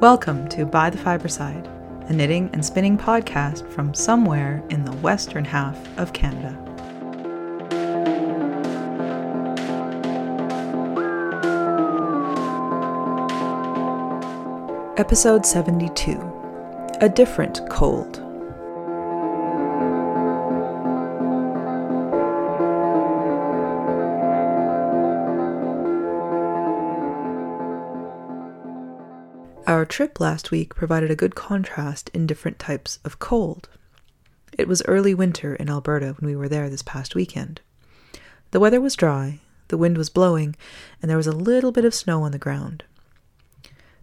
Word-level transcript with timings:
Welcome 0.00 0.48
to 0.48 0.64
By 0.64 0.88
the 0.88 0.96
Fiberside, 0.96 1.66
a 2.08 2.14
knitting 2.14 2.48
and 2.54 2.64
spinning 2.64 2.96
podcast 2.96 3.70
from 3.70 3.92
somewhere 3.92 4.62
in 4.70 4.82
the 4.82 4.92
western 4.92 5.44
half 5.44 5.76
of 5.98 6.14
Canada. 6.14 6.56
Episode 14.96 15.44
72 15.44 16.96
A 17.02 17.08
Different 17.10 17.68
Cold. 17.68 18.19
Trip 29.90 30.20
last 30.20 30.50
week 30.50 30.74
provided 30.74 31.10
a 31.10 31.16
good 31.16 31.34
contrast 31.34 32.10
in 32.14 32.26
different 32.26 32.58
types 32.58 33.00
of 33.04 33.18
cold. 33.18 33.68
It 34.56 34.68
was 34.68 34.82
early 34.86 35.14
winter 35.14 35.54
in 35.54 35.68
Alberta 35.68 36.14
when 36.18 36.28
we 36.28 36.36
were 36.36 36.48
there 36.48 36.70
this 36.70 36.82
past 36.82 37.14
weekend. 37.14 37.60
The 38.52 38.60
weather 38.60 38.80
was 38.80 38.96
dry, 38.96 39.40
the 39.68 39.76
wind 39.76 39.98
was 39.98 40.08
blowing, 40.08 40.56
and 41.02 41.10
there 41.10 41.16
was 41.16 41.26
a 41.26 41.32
little 41.32 41.72
bit 41.72 41.84
of 41.84 41.94
snow 41.94 42.22
on 42.22 42.32
the 42.32 42.38
ground. 42.38 42.84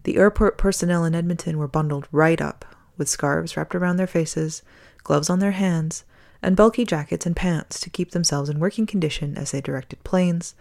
The 0.04 0.16
airport 0.16 0.58
personnel 0.58 1.04
in 1.04 1.14
Edmonton 1.14 1.58
were 1.58 1.68
bundled 1.68 2.06
right 2.12 2.40
up, 2.40 2.64
with 2.96 3.08
scarves 3.08 3.56
wrapped 3.56 3.74
around 3.74 3.96
their 3.96 4.06
faces, 4.06 4.62
gloves 5.02 5.30
on 5.30 5.38
their 5.38 5.52
hands, 5.52 6.04
and 6.42 6.56
bulky 6.56 6.84
jackets 6.84 7.26
and 7.26 7.34
pants 7.34 7.80
to 7.80 7.90
keep 7.90 8.12
themselves 8.12 8.48
in 8.48 8.60
working 8.60 8.86
condition 8.86 9.36
as 9.36 9.50
they 9.50 9.60
directed 9.60 10.04
planes, 10.04 10.54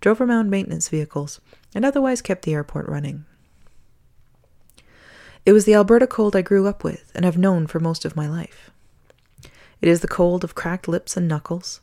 drove 0.00 0.20
around 0.20 0.50
maintenance 0.50 0.88
vehicles, 0.88 1.40
and 1.74 1.84
otherwise 1.84 2.22
kept 2.22 2.44
the 2.44 2.54
airport 2.54 2.88
running. 2.88 3.24
It 5.46 5.52
was 5.52 5.66
the 5.66 5.74
Alberta 5.74 6.06
cold 6.06 6.34
I 6.34 6.42
grew 6.42 6.66
up 6.66 6.82
with 6.82 7.12
and 7.14 7.24
have 7.24 7.36
known 7.36 7.66
for 7.66 7.78
most 7.78 8.04
of 8.04 8.16
my 8.16 8.26
life. 8.28 8.70
It 9.82 9.88
is 9.88 10.00
the 10.00 10.08
cold 10.08 10.42
of 10.42 10.54
cracked 10.54 10.88
lips 10.88 11.16
and 11.16 11.28
knuckles, 11.28 11.80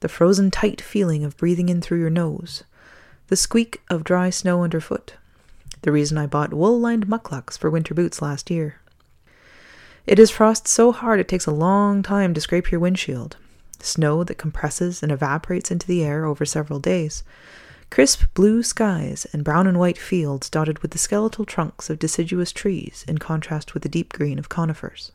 the 0.00 0.08
frozen 0.08 0.50
tight 0.50 0.80
feeling 0.80 1.22
of 1.22 1.36
breathing 1.36 1.68
in 1.68 1.82
through 1.82 2.00
your 2.00 2.10
nose, 2.10 2.64
the 3.28 3.36
squeak 3.36 3.82
of 3.90 4.04
dry 4.04 4.30
snow 4.30 4.64
underfoot, 4.64 5.14
the 5.82 5.92
reason 5.92 6.16
I 6.16 6.26
bought 6.26 6.54
wool 6.54 6.80
lined 6.80 7.06
mukluks 7.06 7.58
for 7.58 7.68
winter 7.68 7.92
boots 7.92 8.22
last 8.22 8.50
year. 8.50 8.80
It 10.06 10.18
is 10.18 10.30
frost 10.30 10.66
so 10.66 10.90
hard 10.90 11.20
it 11.20 11.28
takes 11.28 11.46
a 11.46 11.52
long 11.52 12.02
time 12.02 12.32
to 12.34 12.40
scrape 12.40 12.72
your 12.72 12.80
windshield, 12.80 13.36
snow 13.78 14.24
that 14.24 14.38
compresses 14.38 15.02
and 15.02 15.12
evaporates 15.12 15.70
into 15.70 15.86
the 15.86 16.02
air 16.02 16.24
over 16.24 16.46
several 16.46 16.78
days, 16.78 17.22
Crisp 17.92 18.24
blue 18.32 18.62
skies 18.62 19.26
and 19.34 19.44
brown 19.44 19.66
and 19.66 19.78
white 19.78 19.98
fields 19.98 20.48
dotted 20.48 20.78
with 20.78 20.92
the 20.92 20.98
skeletal 20.98 21.44
trunks 21.44 21.90
of 21.90 21.98
deciduous 21.98 22.50
trees 22.50 23.04
in 23.06 23.18
contrast 23.18 23.74
with 23.74 23.82
the 23.82 23.88
deep 23.90 24.14
green 24.14 24.38
of 24.38 24.48
conifers. 24.48 25.12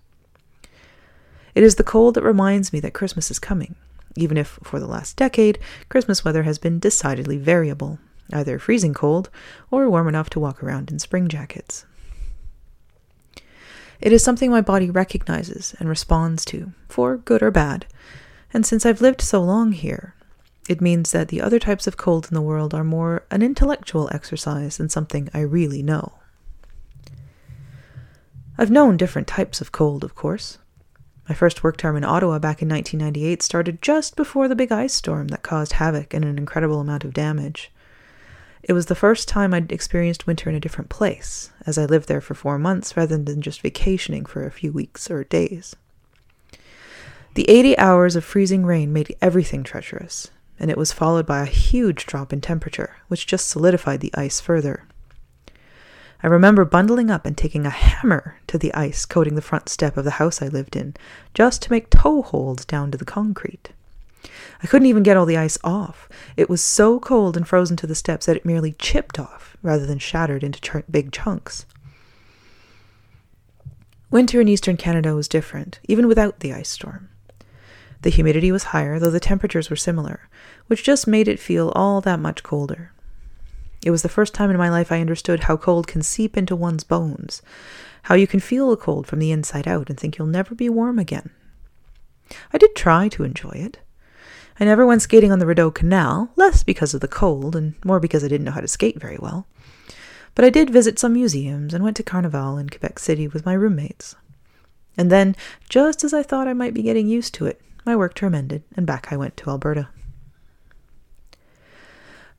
It 1.56 1.64
is 1.64 1.78
the 1.78 1.84
cold 1.84 2.14
that 2.14 2.22
reminds 2.22 2.72
me 2.72 2.80
that 2.82 2.94
Christmas 2.94 3.32
is 3.32 3.40
coming, 3.40 3.74
even 4.16 4.38
if, 4.38 4.60
for 4.62 4.80
the 4.80 4.86
last 4.86 5.18
decade, 5.18 5.58
Christmas 5.90 6.24
weather 6.24 6.44
has 6.44 6.60
been 6.60 6.78
decidedly 6.78 7.40
variable, 7.40 7.98
either 8.32 8.60
freezing 8.60 8.94
cold 8.94 9.32
or 9.72 9.90
warm 9.90 10.08
enough 10.08 10.30
to 10.30 10.40
walk 10.40 10.62
around 10.62 10.92
in 10.92 11.00
spring 11.00 11.28
jackets. 11.28 11.84
It 14.00 14.14
is 14.14 14.24
something 14.24 14.52
my 14.52 14.62
body 14.62 14.92
recognizes 14.92 15.74
and 15.80 15.90
responds 15.90 16.46
to, 16.46 16.74
for 16.90 17.18
good 17.18 17.42
or 17.42 17.50
bad, 17.50 17.88
and 18.54 18.68
since 18.68 18.86
I've 18.86 19.02
lived 19.02 19.22
so 19.22 19.42
long 19.42 19.72
here, 19.72 20.14
it 20.68 20.82
means 20.82 21.12
that 21.12 21.30
the 21.30 21.42
other 21.42 21.60
types 21.60 21.88
of 21.88 21.98
cold 21.98 22.28
in 22.28 22.34
the 22.34 22.42
world 22.42 22.74
are 22.74 22.84
more 22.84 23.24
an 23.32 23.42
intellectual 23.42 24.10
exercise 24.14 24.78
than 24.78 24.90
something 24.90 25.30
I 25.34 25.40
really 25.40 25.82
know. 25.82 26.14
I've 28.58 28.72
known 28.72 28.98
different 28.98 29.28
types 29.28 29.62
of 29.62 29.72
cold, 29.72 30.04
of 30.04 30.16
course. 30.16 30.58
My 31.30 31.36
first 31.36 31.64
work 31.64 31.78
term 31.78 31.96
in 31.96 32.04
Ottawa 32.04 32.40
back 32.40 32.62
in 32.62 32.70
1998 32.70 33.44
started 33.44 33.82
just 33.82 34.16
before 34.16 34.48
the 34.48 34.56
big 34.56 34.72
ice 34.72 34.94
storm 34.94 35.28
that 35.28 35.44
caused 35.44 35.74
havoc 35.74 36.14
and 36.14 36.26
an 36.26 36.38
incredible 36.38 36.80
amount 36.80 37.04
of 37.04 37.14
damage. 37.14 37.72
It 38.64 38.74
was 38.74 38.88
the 38.88 38.96
first 38.96 39.28
time 39.28 39.54
I'd 39.54 39.72
experienced 39.72 40.28
winter 40.28 40.50
in 40.50 40.56
a 40.56 40.60
different 40.60 40.90
place, 40.90 41.52
as 41.66 41.78
I 41.78 41.86
lived 41.86 42.08
there 42.08 42.22
for 42.22 42.34
four 42.34 42.58
months 42.58 42.98
rather 42.98 43.18
than 43.18 43.42
just 43.42 43.62
vacationing 43.62 44.26
for 44.26 44.46
a 44.46 44.52
few 44.52 44.72
weeks 44.72 45.10
or 45.12 45.24
days. 45.24 45.76
The 47.36 47.50
80 47.50 47.78
hours 47.78 48.16
of 48.16 48.26
freezing 48.26 48.66
rain 48.66 48.92
made 48.92 49.16
everything 49.22 49.64
treacherous, 49.64 50.32
and 50.60 50.72
it 50.72 50.78
was 50.78 50.92
followed 50.92 51.26
by 51.26 51.42
a 51.42 51.46
huge 51.46 52.06
drop 52.06 52.34
in 52.34 52.42
temperature, 52.42 52.96
which 53.08 53.28
just 53.28 53.48
solidified 53.48 54.00
the 54.00 54.14
ice 54.16 54.40
further. 54.40 54.86
I 56.24 56.28
remember 56.28 56.66
bundling 56.66 57.12
up 57.12 57.26
and 57.26 57.38
taking 57.38 57.66
a 57.66 57.70
hammer 57.70 58.40
to 58.48 58.58
the 58.58 58.74
ice 58.74 59.06
coating 59.06 59.36
the 59.36 59.42
front 59.42 59.70
step 59.70 59.98
of 59.98 60.04
the 60.04 60.12
house 60.12 60.42
I 60.42 60.48
lived 60.48 60.76
in, 60.76 60.96
just 61.34 61.62
to 61.64 61.72
make 61.72 61.90
toe 61.90 62.24
holds 62.24 62.66
down 62.66 62.92
to 62.92 62.98
the 62.98 63.06
concrete. 63.06 63.70
I 64.64 64.68
couldn't 64.68 64.88
even 64.88 65.04
get 65.04 65.16
all 65.16 65.26
the 65.28 65.38
ice 65.38 65.58
off. 65.64 66.10
It 66.36 66.50
was 66.50 66.64
so 66.64 67.00
cold 67.00 67.38
and 67.38 67.48
frozen 67.48 67.78
to 67.78 67.88
the 67.88 67.96
steps 67.96 68.26
that 68.26 68.36
it 68.36 68.46
merely 68.46 68.74
chipped 68.74 69.20
off 69.20 69.56
rather 69.62 69.86
than 69.86 70.00
shattered 70.00 70.44
into 70.44 70.60
ch- 70.60 70.84
big 70.90 71.12
chunks. 71.12 71.66
Winter 74.10 74.42
in 74.42 74.48
eastern 74.48 74.78
Canada 74.78 75.14
was 75.14 75.28
different, 75.28 75.80
even 75.88 76.08
without 76.08 76.40
the 76.40 76.54
ice 76.54 76.70
storm. 76.70 77.10
The 78.02 78.10
humidity 78.10 78.52
was 78.52 78.66
higher, 78.66 79.00
though 79.00 79.12
the 79.12 79.20
temperatures 79.20 79.70
were 79.70 79.76
similar, 79.76 80.30
which 80.68 80.84
just 80.84 81.08
made 81.08 81.28
it 81.28 81.40
feel 81.40 81.70
all 81.76 82.02
that 82.02 82.20
much 82.20 82.44
colder. 82.44 82.92
It 83.84 83.92
was 83.92 84.02
the 84.02 84.10
first 84.10 84.34
time 84.34 84.50
in 84.50 84.58
my 84.58 84.70
life 84.70 84.92
I 84.92 85.02
understood 85.02 85.42
how 85.42 85.58
cold 85.58 85.88
can 85.88 86.02
seep 86.02 86.38
into 86.38 86.56
one's 86.56 86.84
bones, 86.84 87.42
how 88.04 88.16
you 88.16 88.28
can 88.28 88.40
feel 88.40 88.70
the 88.70 88.78
cold 88.78 89.08
from 89.08 89.20
the 89.20 89.32
inside 89.32 89.68
out 89.68 89.90
and 89.90 90.00
think 90.00 90.18
you'll 90.18 90.28
never 90.28 90.56
be 90.56 90.70
warm 90.70 91.00
again. 91.00 91.30
I 92.52 92.58
did 92.58 92.76
try 92.76 93.08
to 93.10 93.24
enjoy 93.24 93.52
it. 93.52 93.80
I 94.60 94.66
never 94.66 94.86
went 94.86 95.04
skating 95.04 95.32
on 95.32 95.40
the 95.40 95.46
Rideau 95.46 95.72
Canal, 95.72 96.32
less 96.36 96.64
because 96.64 96.94
of 96.94 97.02
the 97.02 97.08
cold 97.08 97.56
and 97.56 97.76
more 97.86 98.00
because 98.00 98.24
I 98.24 98.28
didn't 98.28 98.46
know 98.46 98.52
how 98.52 98.62
to 98.62 98.68
skate 98.68 99.00
very 99.00 99.18
well. 99.20 99.46
But 100.36 100.46
I 100.46 100.50
did 100.50 100.70
visit 100.70 101.00
some 101.00 101.14
museums 101.14 101.74
and 101.74 101.84
went 101.84 101.98
to 101.98 102.04
Carnival 102.04 102.58
in 102.58 102.70
Quebec 102.70 103.00
City 103.00 103.28
with 103.28 103.46
my 103.46 103.54
roommates. 103.54 104.16
And 104.98 105.12
then, 105.12 105.36
just 105.70 106.04
as 106.04 106.14
I 106.14 106.24
thought 106.24 106.48
I 106.48 106.54
might 106.54 106.74
be 106.74 106.82
getting 106.82 107.08
used 107.08 107.34
to 107.36 107.46
it, 107.46 107.62
my 107.88 107.96
work 107.96 108.14
term 108.14 108.36
ended, 108.36 108.64
and 108.76 108.86
back 108.86 109.12
I 109.12 109.18
went 109.18 109.36
to 109.38 109.50
Alberta. 109.50 109.90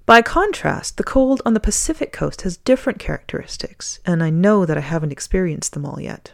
By 0.07 0.23
contrast, 0.23 0.97
the 0.97 1.05
cold 1.05 1.43
on 1.45 1.55
the 1.55 1.61
Pacific 1.61 2.13
coast 2.13 2.43
has 2.43 2.57
different 2.57 2.99
characteristics, 2.99 3.99
and 4.07 4.23
I 4.23 4.31
know 4.31 4.65
that 4.65 4.79
I 4.79 4.83
haven't 4.83 5.13
experienced 5.13 5.73
them 5.73 5.85
all 5.85 6.01
yet. 6.01 6.33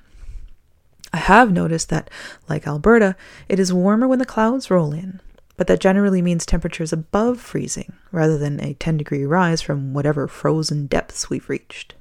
I 1.12 1.16
have 1.16 1.50
noticed 1.50 1.88
that, 1.88 2.10
like 2.48 2.66
Alberta, 2.66 3.16
it 3.48 3.58
is 3.58 3.72
warmer 3.72 4.06
when 4.06 4.18
the 4.18 4.24
clouds 4.24 4.70
roll 4.70 4.92
in, 4.92 5.20
but 5.56 5.66
that 5.68 5.80
generally 5.80 6.20
means 6.22 6.44
temperatures 6.44 6.92
above 6.92 7.40
freezing 7.40 7.94
rather 8.12 8.36
than 8.36 8.60
a 8.60 8.74
10 8.74 8.96
degree 8.96 9.24
rise 9.24 9.62
from 9.62 9.94
whatever 9.94 10.28
frozen 10.28 10.86
depths 10.86 11.30
we've 11.30 11.48
reached. 11.48 11.94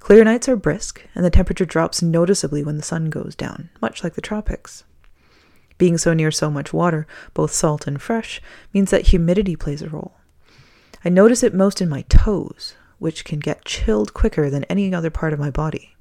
Clear 0.00 0.24
nights 0.24 0.48
are 0.48 0.56
brisk, 0.56 1.06
and 1.14 1.24
the 1.24 1.30
temperature 1.30 1.64
drops 1.64 2.02
noticeably 2.02 2.62
when 2.62 2.76
the 2.76 2.82
sun 2.82 3.10
goes 3.10 3.34
down, 3.34 3.70
much 3.80 4.04
like 4.04 4.14
the 4.14 4.20
tropics. 4.20 4.84
Being 5.78 5.98
so 5.98 6.14
near 6.14 6.30
so 6.30 6.50
much 6.50 6.72
water, 6.72 7.06
both 7.32 7.52
salt 7.52 7.86
and 7.86 8.00
fresh, 8.00 8.40
means 8.72 8.90
that 8.90 9.08
humidity 9.08 9.56
plays 9.56 9.82
a 9.82 9.88
role. 9.88 10.14
I 11.04 11.08
notice 11.08 11.42
it 11.42 11.54
most 11.54 11.80
in 11.80 11.88
my 11.88 12.02
toes, 12.02 12.74
which 12.98 13.24
can 13.24 13.40
get 13.40 13.64
chilled 13.64 14.14
quicker 14.14 14.48
than 14.48 14.64
any 14.64 14.94
other 14.94 15.10
part 15.10 15.32
of 15.32 15.38
my 15.38 15.50
body. 15.50 15.94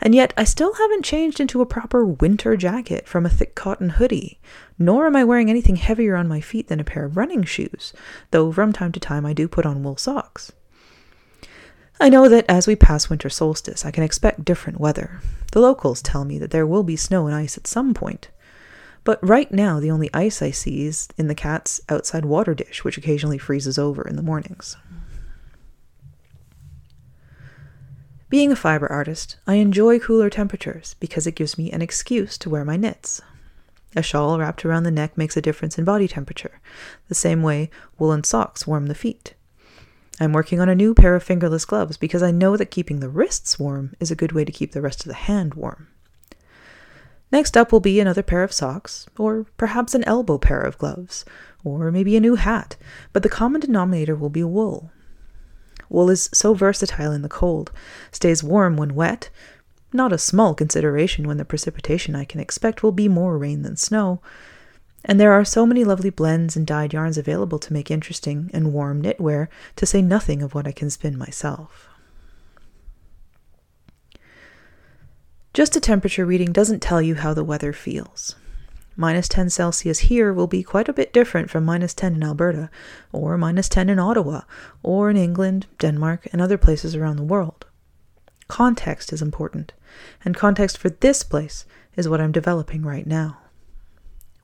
And 0.00 0.14
yet, 0.14 0.34
I 0.36 0.44
still 0.44 0.74
haven't 0.74 1.04
changed 1.04 1.40
into 1.40 1.62
a 1.62 1.66
proper 1.66 2.04
winter 2.04 2.56
jacket 2.56 3.08
from 3.08 3.24
a 3.24 3.30
thick 3.30 3.54
cotton 3.54 3.90
hoodie, 3.90 4.38
nor 4.78 5.06
am 5.06 5.16
I 5.16 5.24
wearing 5.24 5.48
anything 5.48 5.76
heavier 5.76 6.16
on 6.16 6.28
my 6.28 6.40
feet 6.40 6.68
than 6.68 6.80
a 6.80 6.84
pair 6.84 7.06
of 7.06 7.16
running 7.16 7.44
shoes, 7.44 7.94
though 8.30 8.52
from 8.52 8.72
time 8.72 8.92
to 8.92 9.00
time 9.00 9.24
I 9.24 9.32
do 9.32 9.48
put 9.48 9.64
on 9.64 9.82
wool 9.82 9.96
socks. 9.96 10.52
I 11.98 12.10
know 12.10 12.28
that 12.28 12.44
as 12.46 12.66
we 12.66 12.76
pass 12.76 13.08
winter 13.08 13.30
solstice, 13.30 13.86
I 13.86 13.90
can 13.90 14.02
expect 14.02 14.44
different 14.44 14.78
weather. 14.78 15.22
The 15.52 15.60
locals 15.60 16.02
tell 16.02 16.26
me 16.26 16.38
that 16.40 16.50
there 16.50 16.66
will 16.66 16.82
be 16.82 16.96
snow 16.96 17.26
and 17.26 17.34
ice 17.34 17.56
at 17.56 17.66
some 17.66 17.94
point, 17.94 18.28
but 19.06 19.26
right 19.26 19.52
now, 19.52 19.78
the 19.78 19.92
only 19.92 20.10
ice 20.12 20.42
I 20.42 20.50
see 20.50 20.84
is 20.84 21.06
in 21.16 21.28
the 21.28 21.34
cat's 21.34 21.80
outside 21.88 22.24
water 22.24 22.54
dish, 22.54 22.82
which 22.82 22.98
occasionally 22.98 23.38
freezes 23.38 23.78
over 23.78 24.02
in 24.02 24.16
the 24.16 24.22
mornings. 24.22 24.76
Being 28.28 28.50
a 28.50 28.56
fiber 28.56 28.90
artist, 28.90 29.36
I 29.46 29.54
enjoy 29.54 30.00
cooler 30.00 30.28
temperatures 30.28 30.96
because 30.98 31.24
it 31.24 31.36
gives 31.36 31.56
me 31.56 31.70
an 31.70 31.82
excuse 31.82 32.36
to 32.38 32.50
wear 32.50 32.64
my 32.64 32.76
knits. 32.76 33.22
A 33.94 34.02
shawl 34.02 34.40
wrapped 34.40 34.64
around 34.64 34.82
the 34.82 34.90
neck 34.90 35.16
makes 35.16 35.36
a 35.36 35.40
difference 35.40 35.78
in 35.78 35.84
body 35.84 36.08
temperature, 36.08 36.58
the 37.06 37.14
same 37.14 37.44
way 37.44 37.70
woolen 38.00 38.24
socks 38.24 38.66
warm 38.66 38.88
the 38.88 38.94
feet. 38.96 39.34
I'm 40.18 40.32
working 40.32 40.58
on 40.58 40.68
a 40.68 40.74
new 40.74 40.94
pair 40.94 41.14
of 41.14 41.22
fingerless 41.22 41.64
gloves 41.64 41.96
because 41.96 42.24
I 42.24 42.32
know 42.32 42.56
that 42.56 42.72
keeping 42.72 42.98
the 42.98 43.08
wrists 43.08 43.56
warm 43.56 43.94
is 44.00 44.10
a 44.10 44.16
good 44.16 44.32
way 44.32 44.44
to 44.44 44.50
keep 44.50 44.72
the 44.72 44.82
rest 44.82 45.02
of 45.02 45.08
the 45.08 45.14
hand 45.14 45.54
warm. 45.54 45.86
Next 47.32 47.56
up 47.56 47.72
will 47.72 47.80
be 47.80 47.98
another 47.98 48.22
pair 48.22 48.42
of 48.42 48.52
socks, 48.52 49.06
or 49.18 49.46
perhaps 49.56 49.94
an 49.94 50.04
elbow 50.04 50.38
pair 50.38 50.60
of 50.60 50.78
gloves, 50.78 51.24
or 51.64 51.90
maybe 51.90 52.16
a 52.16 52.20
new 52.20 52.36
hat, 52.36 52.76
but 53.12 53.22
the 53.22 53.28
common 53.28 53.60
denominator 53.60 54.14
will 54.14 54.30
be 54.30 54.44
wool. 54.44 54.90
Wool 55.88 56.10
is 56.10 56.30
so 56.32 56.54
versatile 56.54 57.12
in 57.12 57.22
the 57.22 57.28
cold, 57.28 57.72
stays 58.12 58.44
warm 58.44 58.76
when 58.76 58.94
wet, 58.94 59.30
not 59.92 60.12
a 60.12 60.18
small 60.18 60.54
consideration 60.54 61.26
when 61.26 61.36
the 61.36 61.44
precipitation 61.44 62.14
I 62.14 62.24
can 62.24 62.40
expect 62.40 62.82
will 62.82 62.92
be 62.92 63.08
more 63.08 63.38
rain 63.38 63.62
than 63.62 63.76
snow. 63.76 64.20
And 65.04 65.20
there 65.20 65.32
are 65.32 65.44
so 65.44 65.64
many 65.64 65.84
lovely 65.84 66.10
blends 66.10 66.56
and 66.56 66.66
dyed 66.66 66.92
yarns 66.92 67.16
available 67.16 67.58
to 67.60 67.72
make 67.72 67.90
interesting 67.90 68.50
and 68.52 68.72
warm 68.72 69.02
knitwear, 69.02 69.48
to 69.76 69.86
say 69.86 70.02
nothing 70.02 70.42
of 70.42 70.54
what 70.54 70.66
I 70.66 70.72
can 70.72 70.90
spin 70.90 71.16
myself. 71.16 71.88
Just 75.56 75.74
a 75.74 75.80
temperature 75.80 76.26
reading 76.26 76.52
doesn't 76.52 76.82
tell 76.82 77.00
you 77.00 77.14
how 77.14 77.32
the 77.32 77.42
weather 77.42 77.72
feels. 77.72 78.34
Minus 78.94 79.26
10 79.26 79.48
Celsius 79.48 80.00
here 80.00 80.30
will 80.30 80.46
be 80.46 80.62
quite 80.62 80.86
a 80.86 80.92
bit 80.92 81.14
different 81.14 81.48
from 81.48 81.64
minus 81.64 81.94
10 81.94 82.14
in 82.16 82.22
Alberta, 82.22 82.68
or 83.10 83.38
minus 83.38 83.66
10 83.70 83.88
in 83.88 83.98
Ottawa, 83.98 84.42
or 84.82 85.08
in 85.08 85.16
England, 85.16 85.66
Denmark, 85.78 86.28
and 86.30 86.42
other 86.42 86.58
places 86.58 86.94
around 86.94 87.16
the 87.16 87.22
world. 87.22 87.64
Context 88.48 89.14
is 89.14 89.22
important, 89.22 89.72
and 90.26 90.36
context 90.36 90.76
for 90.76 90.90
this 90.90 91.22
place 91.22 91.64
is 91.96 92.06
what 92.06 92.20
I'm 92.20 92.32
developing 92.32 92.82
right 92.82 93.06
now. 93.06 93.38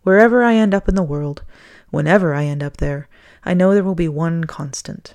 Wherever 0.05 0.43
I 0.43 0.55
end 0.55 0.73
up 0.73 0.89
in 0.89 0.95
the 0.95 1.03
world, 1.03 1.43
whenever 1.91 2.33
I 2.33 2.47
end 2.47 2.63
up 2.63 2.79
there, 2.79 3.07
I 3.45 3.53
know 3.53 3.75
there 3.75 3.85
will 3.85 3.95
be 3.95 4.09
one 4.09 4.45
constant. 4.45 5.15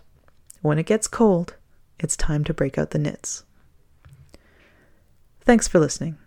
When 0.62 0.78
it 0.78 0.86
gets 0.86 1.08
cold, 1.08 1.56
it's 2.00 2.16
time 2.16 2.44
to 2.44 2.54
break 2.54 2.78
out 2.78 2.92
the 2.92 3.00
knits. 3.00 3.46
Thanks 5.48 5.66
for 5.66 5.80
listening. 5.80 6.18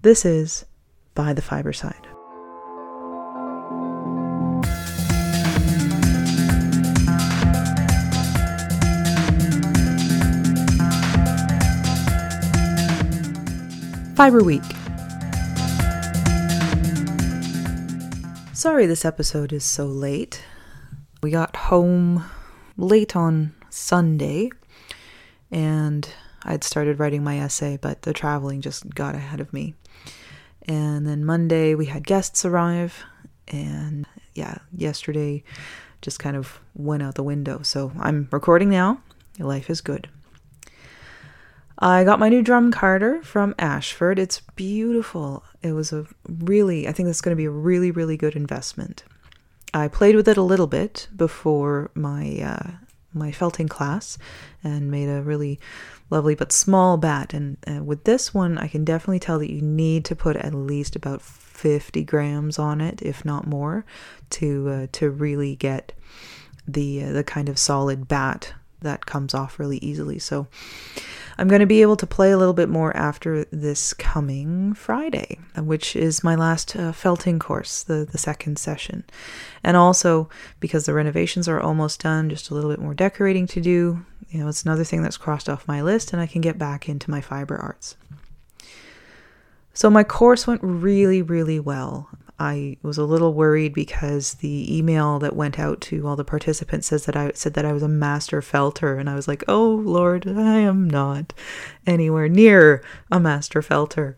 This 0.00 0.24
is 0.24 0.64
By 1.14 1.32
the 1.32 1.40
Fiber 1.40 1.72
Side. 1.72 1.94
Fiber 14.16 14.42
Week. 14.42 14.60
Sorry 18.52 18.86
this 18.86 19.04
episode 19.04 19.52
is 19.52 19.64
so 19.64 19.86
late. 19.86 20.42
We 21.22 21.30
got 21.30 21.54
home 21.54 22.24
late 22.76 23.14
on 23.14 23.54
Sunday 23.70 24.50
and 25.52 26.08
I'd 26.44 26.64
started 26.64 26.98
writing 26.98 27.22
my 27.22 27.38
essay, 27.38 27.78
but 27.80 28.02
the 28.02 28.12
traveling 28.12 28.60
just 28.60 28.94
got 28.94 29.14
ahead 29.14 29.40
of 29.40 29.52
me. 29.52 29.74
And 30.66 31.06
then 31.06 31.24
Monday 31.24 31.74
we 31.74 31.86
had 31.86 32.06
guests 32.06 32.44
arrive 32.44 33.04
and 33.48 34.06
yeah, 34.34 34.58
yesterday 34.76 35.42
just 36.00 36.18
kind 36.18 36.36
of 36.36 36.60
went 36.74 37.02
out 37.02 37.14
the 37.14 37.22
window. 37.22 37.62
So 37.62 37.92
I'm 37.98 38.28
recording 38.30 38.70
now. 38.70 39.00
Life 39.38 39.70
is 39.70 39.80
good. 39.80 40.08
I 41.78 42.04
got 42.04 42.20
my 42.20 42.28
new 42.28 42.42
drum 42.42 42.70
carder 42.70 43.22
from 43.22 43.54
Ashford. 43.58 44.18
It's 44.18 44.40
beautiful. 44.54 45.42
It 45.62 45.72
was 45.72 45.92
a 45.92 46.06
really, 46.28 46.86
I 46.86 46.92
think 46.92 47.08
that's 47.08 47.20
going 47.20 47.34
to 47.34 47.40
be 47.40 47.46
a 47.46 47.50
really, 47.50 47.90
really 47.90 48.16
good 48.16 48.36
investment. 48.36 49.04
I 49.74 49.88
played 49.88 50.14
with 50.14 50.28
it 50.28 50.36
a 50.36 50.42
little 50.42 50.66
bit 50.66 51.08
before 51.16 51.90
my 51.94 52.38
uh, 52.40 52.70
my 53.14 53.32
felting 53.32 53.68
class 53.68 54.16
and 54.62 54.90
made 54.90 55.08
a 55.08 55.22
really 55.22 55.58
lovely 56.12 56.34
but 56.34 56.52
small 56.52 56.96
bat. 56.96 57.34
And 57.34 57.56
uh, 57.66 57.82
with 57.82 58.04
this 58.04 58.32
one, 58.32 58.58
I 58.58 58.68
can 58.68 58.84
definitely 58.84 59.18
tell 59.18 59.38
that 59.40 59.50
you 59.50 59.62
need 59.62 60.04
to 60.04 60.14
put 60.14 60.36
at 60.36 60.54
least 60.54 60.94
about 60.94 61.22
50 61.22 62.04
grams 62.04 62.58
on 62.58 62.80
it, 62.80 63.02
if 63.02 63.24
not 63.24 63.46
more, 63.46 63.84
to 64.30 64.68
uh, 64.68 64.86
to 64.92 65.10
really 65.10 65.56
get 65.56 65.92
the 66.68 67.04
uh, 67.04 67.12
the 67.12 67.24
kind 67.24 67.48
of 67.48 67.58
solid 67.58 68.06
bat 68.06 68.54
that 68.82 69.06
comes 69.06 69.32
off 69.32 69.58
really 69.58 69.78
easily. 69.78 70.18
So 70.18 70.46
I'm 71.38 71.48
going 71.48 71.60
to 71.60 71.66
be 71.66 71.82
able 71.82 71.96
to 71.96 72.06
play 72.06 72.30
a 72.30 72.36
little 72.36 72.52
bit 72.54 72.68
more 72.68 72.94
after 72.96 73.44
this 73.46 73.94
coming 73.94 74.74
Friday, 74.74 75.38
which 75.56 75.96
is 75.96 76.22
my 76.22 76.34
last 76.34 76.76
uh, 76.76 76.92
felting 76.92 77.38
course, 77.38 77.82
the, 77.82 78.06
the 78.10 78.18
second 78.18 78.58
session. 78.58 79.04
And 79.64 79.76
also, 79.76 80.28
because 80.60 80.84
the 80.84 80.94
renovations 80.94 81.48
are 81.48 81.60
almost 81.60 82.02
done, 82.02 82.28
just 82.28 82.50
a 82.50 82.54
little 82.54 82.70
bit 82.70 82.80
more 82.80 82.94
decorating 82.94 83.46
to 83.48 83.60
do. 83.60 84.04
You 84.32 84.40
know, 84.40 84.48
it's 84.48 84.62
another 84.62 84.82
thing 84.82 85.02
that's 85.02 85.18
crossed 85.18 85.48
off 85.48 85.68
my 85.68 85.82
list, 85.82 86.12
and 86.12 86.22
I 86.22 86.26
can 86.26 86.40
get 86.40 86.58
back 86.58 86.88
into 86.88 87.10
my 87.10 87.20
fiber 87.20 87.56
arts. 87.56 87.96
So, 89.74 89.90
my 89.90 90.04
course 90.04 90.46
went 90.46 90.62
really, 90.62 91.20
really 91.20 91.60
well. 91.60 92.08
I 92.38 92.78
was 92.82 92.96
a 92.96 93.04
little 93.04 93.34
worried 93.34 93.74
because 93.74 94.34
the 94.34 94.74
email 94.74 95.18
that 95.18 95.36
went 95.36 95.58
out 95.58 95.82
to 95.82 96.08
all 96.08 96.16
the 96.16 96.24
participants 96.24 96.88
says 96.88 97.04
that 97.04 97.14
I 97.14 97.32
said 97.34 97.52
that 97.54 97.66
I 97.66 97.74
was 97.74 97.82
a 97.82 97.88
master 97.88 98.40
felter 98.40 98.98
and 98.98 99.08
I 99.08 99.14
was 99.14 99.28
like, 99.28 99.44
"Oh 99.48 99.66
lord, 99.84 100.26
I 100.26 100.58
am 100.58 100.88
not 100.88 101.34
anywhere 101.86 102.28
near 102.28 102.82
a 103.10 103.20
master 103.20 103.60
felter." 103.60 104.16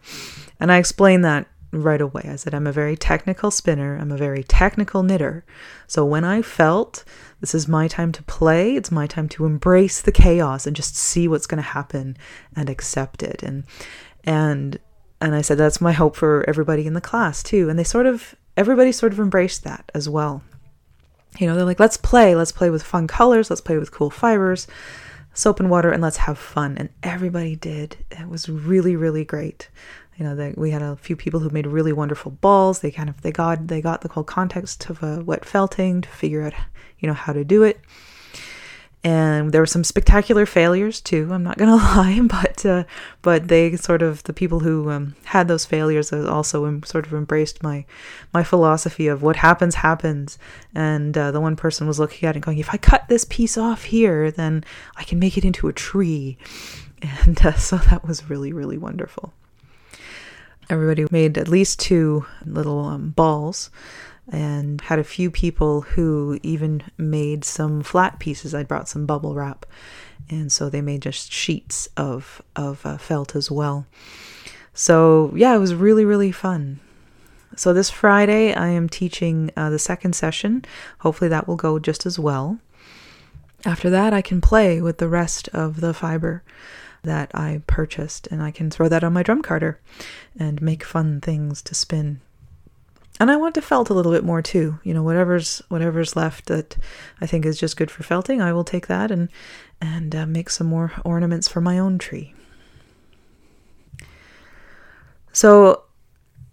And 0.61 0.71
I 0.73 0.79
explained 0.79 1.25
that 1.25 1.49
right 1.71 2.01
away. 2.01 2.23
I 2.25 2.37
said 2.37 2.55
I'm 2.55 2.67
a 2.67 2.73
very 2.73 2.97
technical 2.97 3.51
spinner, 3.51 3.97
I'm 3.97 4.13
a 4.13 4.17
very 4.17 4.45
technical 4.45 5.03
knitter. 5.03 5.45
So 5.87 6.05
when 6.05 6.25
I 6.25 6.41
felt 6.41 7.05
this 7.45 7.55
is 7.55 7.69
my 7.69 7.89
time 7.89 8.11
to 8.11 8.23
play, 8.23 8.75
it's 8.75 8.91
my 8.91 9.07
time 9.07 9.29
to 9.29 9.45
embrace 9.45 10.01
the 10.01 10.11
chaos 10.11 10.67
and 10.67 10.75
just 10.75 10.97
see 10.97 11.29
what's 11.29 11.47
going 11.47 11.63
to 11.63 11.69
happen 11.69 12.17
and 12.57 12.71
accept 12.71 13.23
it. 13.23 13.43
And 13.43 13.65
and 14.25 14.79
and 15.21 15.35
I 15.35 15.43
said, 15.43 15.59
that's 15.59 15.79
my 15.79 15.93
hope 15.93 16.17
for 16.17 16.43
everybody 16.49 16.87
in 16.87 16.95
the 16.95 17.03
class 17.03 17.43
too. 17.43 17.69
And 17.69 17.79
they 17.79 17.85
sort 17.85 18.07
of, 18.07 18.35
everybody 18.57 18.93
sort 18.93 19.13
of 19.13 19.21
embraced 19.21 19.63
that 19.65 19.93
as 19.95 20.09
well. 20.09 20.43
You 21.39 21.47
know, 21.47 21.55
they're 21.55 21.67
like, 21.67 21.81
let's 21.81 21.99
play, 21.99 22.35
let's 22.35 22.51
play 22.51 22.71
with 22.71 22.83
fun 22.83 23.07
colors, 23.07 23.51
let's 23.51 23.61
play 23.61 23.77
with 23.77 23.93
cool 23.93 24.09
fibers, 24.09 24.67
soap 25.35 25.61
and 25.61 25.69
water, 25.69 25.91
and 25.91 26.03
let's 26.03 26.17
have 26.17 26.39
fun. 26.39 26.79
And 26.79 26.89
everybody 27.03 27.57
did. 27.57 27.99
It 28.11 28.27
was 28.27 28.49
really, 28.49 28.97
really 28.97 29.25
great. 29.27 29.69
You 30.17 30.25
know, 30.25 30.37
they, 30.37 30.55
we 30.57 30.71
had 30.71 30.83
a 30.83 30.97
few 30.97 31.17
people 31.17 31.41
who 31.41 31.51
made 31.51 31.67
really 31.67 31.93
wonderful 31.93 32.31
balls. 32.31 32.81
They 32.81 32.91
kind 32.91 33.09
of 33.09 33.21
they 33.23 33.33
got 33.33 33.69
they 33.69 33.81
got 33.81 34.03
the 34.03 34.09
whole 34.09 34.25
context 34.25 34.89
of 34.91 35.03
a 35.03 35.23
wet 35.23 35.45
felting 35.45 36.03
to 36.03 36.09
figure 36.09 36.43
out, 36.43 36.55
you 36.99 37.09
know, 37.09 37.15
how 37.15 37.33
to 37.33 37.45
do 37.45 37.63
it 37.63 37.81
and 39.05 39.53
there 39.53 39.61
were 39.61 39.67
some 39.67 39.85
spectacular 39.85 40.47
failures 40.47 41.01
too. 41.01 41.29
I'm 41.31 41.43
not 41.43 41.59
gonna 41.59 41.77
lie, 41.77 42.21
but 42.23 42.65
uh, 42.65 42.85
but 43.21 43.49
they 43.49 43.77
sort 43.77 44.01
of 44.01 44.23
the 44.25 44.33
people 44.33 44.61
who 44.61 44.91
um, 44.91 45.15
had 45.25 45.47
those 45.47 45.67
failures 45.67 46.13
also 46.13 46.81
sort 46.81 47.07
of 47.07 47.13
embraced 47.13 47.63
my 47.63 47.85
my 48.33 48.43
philosophy 48.43 49.07
of 49.07 49.23
what 49.23 49.37
happens 49.37 49.77
happens. 49.77 50.39
And 50.75 51.17
uh, 51.17 51.31
the 51.31 51.41
one 51.41 51.55
person 51.55 51.87
was 51.87 52.01
looking 52.01 52.27
at 52.27 52.37
it 52.37 52.41
going, 52.41 52.59
if 52.59 52.73
I 52.73 52.79
cut 52.79 53.07
this 53.09 53.27
piece 53.27 53.59
off 53.59 53.85
here, 53.85 54.31
then 54.31 54.65
I 54.97 55.05
can 55.05 55.19
make 55.19 55.37
it 55.37 55.45
into 55.45 55.69
a 55.69 55.73
tree. 55.73 56.39
And 57.27 57.45
uh, 57.45 57.53
so 57.53 57.77
that 57.77 58.09
was 58.09 58.31
really 58.31 58.55
really 58.55 58.79
wonderful. 58.79 59.35
Everybody 60.71 61.07
made 61.11 61.37
at 61.37 61.49
least 61.49 61.79
two 61.79 62.27
little 62.45 62.81
um, 62.81 63.11
balls 63.11 63.71
and 64.31 64.81
had 64.81 64.99
a 64.99 65.05
few 65.05 65.31
people 65.31 65.83
who 65.83 66.39
even 66.43 66.83
made 66.97 67.45
some 67.45 67.83
flat 67.83 68.19
pieces. 68.19 68.55
I 68.55 68.63
brought 68.63 68.89
some 68.89 69.07
bubble 69.07 69.35
wrap, 69.35 69.67
and 70.31 70.51
so 70.51 70.71
they 70.71 70.81
made 70.81 71.03
just 71.03 71.31
sheets 71.31 71.89
of 71.97 72.43
of 72.57 72.85
uh, 72.87 72.97
felt 72.97 73.37
as 73.37 73.51
well. 73.51 73.87
So 74.73 75.33
yeah, 75.37 75.55
it 75.55 75.59
was 75.59 75.75
really 75.75 76.05
really 76.05 76.33
fun. 76.33 76.81
So 77.57 77.73
this 77.73 77.91
Friday 77.91 78.55
I 78.55 78.69
am 78.69 78.89
teaching 78.89 79.51
uh, 79.57 79.71
the 79.71 79.79
second 79.79 80.15
session. 80.15 80.65
Hopefully 81.01 81.29
that 81.29 81.47
will 81.47 81.57
go 81.57 81.79
just 81.79 82.07
as 82.07 82.19
well. 82.19 82.59
After 83.67 83.89
that, 83.91 84.13
I 84.13 84.21
can 84.21 84.41
play 84.43 84.83
with 84.83 84.99
the 84.99 85.09
rest 85.09 85.49
of 85.49 85.81
the 85.81 85.95
fiber 85.95 86.43
that 87.05 87.31
I 87.35 87.63
purchased, 87.67 88.27
and 88.29 88.43
I 88.43 88.51
can 88.51 88.71
throw 88.71 88.89
that 88.89 89.05
on 89.05 89.13
my 89.13 89.23
drum 89.23 89.43
carder 89.43 89.81
and 90.39 90.61
make 90.61 90.85
fun 90.85 91.21
things 91.21 91.63
to 91.63 91.75
spin 91.75 92.21
and 93.21 93.31
I 93.31 93.37
want 93.37 93.55
to 93.55 93.63
felt 93.63 93.91
a 93.91 93.95
little 93.95 94.13
bit 94.13 94.25
more 94.25 94.43
too. 94.43 94.79
You 94.83 94.93
know, 94.93 95.03
whatever's 95.03 95.63
whatever's 95.69 96.17
left 96.17 96.47
that 96.47 96.77
I 97.21 97.27
think 97.27 97.47
is 97.47 97.59
just 97.59 97.77
good 97.77 97.91
for 97.91 98.03
felting, 98.03 98.41
I 98.41 98.53
will 98.53 98.65
take 98.65 98.87
that 98.89 99.11
and 99.11 99.29
and 99.81 100.15
uh, 100.15 100.27
make 100.27 100.51
some 100.51 100.67
more 100.67 100.93
ornaments 101.05 101.49
for 101.49 101.61
my 101.61 101.79
own 101.79 101.99
tree. 101.99 102.35
So 105.33 105.85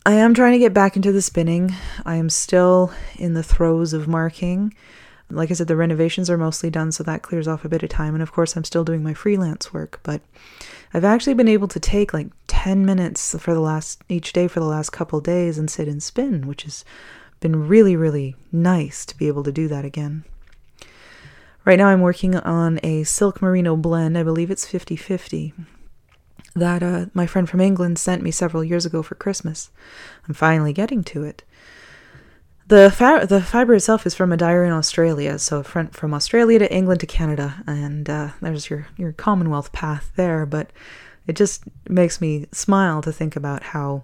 I 0.05 0.13
am 0.13 0.33
trying 0.33 0.53
to 0.53 0.59
get 0.59 0.73
back 0.73 0.95
into 0.95 1.11
the 1.11 1.21
spinning. 1.21 1.73
I 2.05 2.15
am 2.15 2.29
still 2.29 2.91
in 3.15 3.33
the 3.33 3.43
throes 3.43 3.93
of 3.93 4.07
marking. 4.07 4.73
Like 5.35 5.51
I 5.51 5.53
said, 5.53 5.67
the 5.67 5.75
renovations 5.75 6.29
are 6.29 6.37
mostly 6.37 6.69
done, 6.69 6.91
so 6.91 7.03
that 7.03 7.21
clears 7.21 7.47
off 7.47 7.65
a 7.65 7.69
bit 7.69 7.83
of 7.83 7.89
time. 7.89 8.13
And 8.13 8.21
of 8.21 8.31
course, 8.31 8.55
I'm 8.55 8.63
still 8.63 8.83
doing 8.83 9.03
my 9.03 9.13
freelance 9.13 9.73
work, 9.73 9.99
but 10.03 10.21
I've 10.93 11.05
actually 11.05 11.33
been 11.33 11.47
able 11.47 11.67
to 11.69 11.79
take 11.79 12.13
like 12.13 12.27
10 12.47 12.85
minutes 12.85 13.35
for 13.39 13.53
the 13.53 13.59
last 13.59 14.03
each 14.09 14.33
day 14.33 14.47
for 14.47 14.59
the 14.59 14.65
last 14.65 14.91
couple 14.91 15.21
days 15.21 15.57
and 15.57 15.69
sit 15.69 15.87
and 15.87 16.01
spin, 16.01 16.47
which 16.47 16.63
has 16.63 16.83
been 17.39 17.67
really, 17.67 17.95
really 17.95 18.35
nice 18.51 19.05
to 19.05 19.17
be 19.17 19.27
able 19.27 19.43
to 19.43 19.51
do 19.51 19.67
that 19.67 19.85
again. 19.85 20.23
Right 21.63 21.77
now, 21.77 21.87
I'm 21.87 22.01
working 22.01 22.35
on 22.35 22.79
a 22.83 23.03
silk 23.03 23.41
merino 23.41 23.75
blend. 23.75 24.17
I 24.17 24.23
believe 24.23 24.49
it's 24.51 24.65
50 24.65 24.95
50 24.95 25.53
that 26.55 26.83
uh, 26.83 27.05
my 27.13 27.25
friend 27.25 27.49
from 27.49 27.61
England 27.61 27.97
sent 27.97 28.21
me 28.21 28.31
several 28.31 28.63
years 28.63 28.85
ago 28.85 29.01
for 29.01 29.15
Christmas. 29.15 29.71
I'm 30.27 30.33
finally 30.33 30.73
getting 30.73 31.03
to 31.05 31.23
it. 31.23 31.43
The 32.71 33.25
the 33.27 33.41
fiber 33.41 33.75
itself 33.75 34.07
is 34.07 34.15
from 34.15 34.31
a 34.31 34.37
dyer 34.37 34.63
in 34.63 34.71
Australia, 34.71 35.37
so 35.37 35.61
from 35.61 35.89
from 35.89 36.13
Australia 36.13 36.57
to 36.59 36.73
England 36.73 37.01
to 37.01 37.05
Canada, 37.05 37.61
and 37.67 38.09
uh, 38.09 38.29
there's 38.41 38.69
your 38.69 38.87
your 38.97 39.11
Commonwealth 39.11 39.73
path 39.73 40.13
there. 40.15 40.45
But 40.45 40.71
it 41.27 41.35
just 41.35 41.63
makes 41.89 42.21
me 42.21 42.47
smile 42.53 43.01
to 43.01 43.11
think 43.11 43.35
about 43.35 43.61
how 43.61 44.03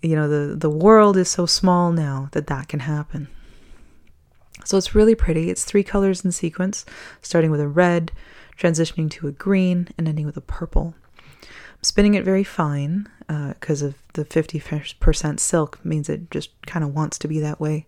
you 0.00 0.16
know 0.16 0.26
the 0.26 0.56
the 0.56 0.70
world 0.70 1.18
is 1.18 1.28
so 1.28 1.44
small 1.44 1.92
now 1.92 2.30
that 2.32 2.46
that 2.46 2.68
can 2.68 2.80
happen. 2.80 3.28
So 4.64 4.78
it's 4.78 4.94
really 4.94 5.14
pretty. 5.14 5.50
It's 5.50 5.64
three 5.64 5.84
colors 5.84 6.24
in 6.24 6.32
sequence, 6.32 6.86
starting 7.20 7.50
with 7.50 7.60
a 7.60 7.68
red, 7.68 8.10
transitioning 8.56 9.10
to 9.10 9.28
a 9.28 9.32
green, 9.32 9.88
and 9.98 10.08
ending 10.08 10.24
with 10.24 10.38
a 10.38 10.40
purple. 10.40 10.94
Spinning 11.82 12.14
it 12.14 12.24
very 12.24 12.44
fine 12.44 13.08
because 13.26 13.82
uh, 13.82 13.86
of 13.86 13.94
the 14.14 14.24
50% 14.24 15.40
silk 15.40 15.84
means 15.84 16.08
it 16.08 16.30
just 16.30 16.50
kind 16.66 16.84
of 16.84 16.94
wants 16.94 17.18
to 17.18 17.28
be 17.28 17.40
that 17.40 17.60
way. 17.60 17.86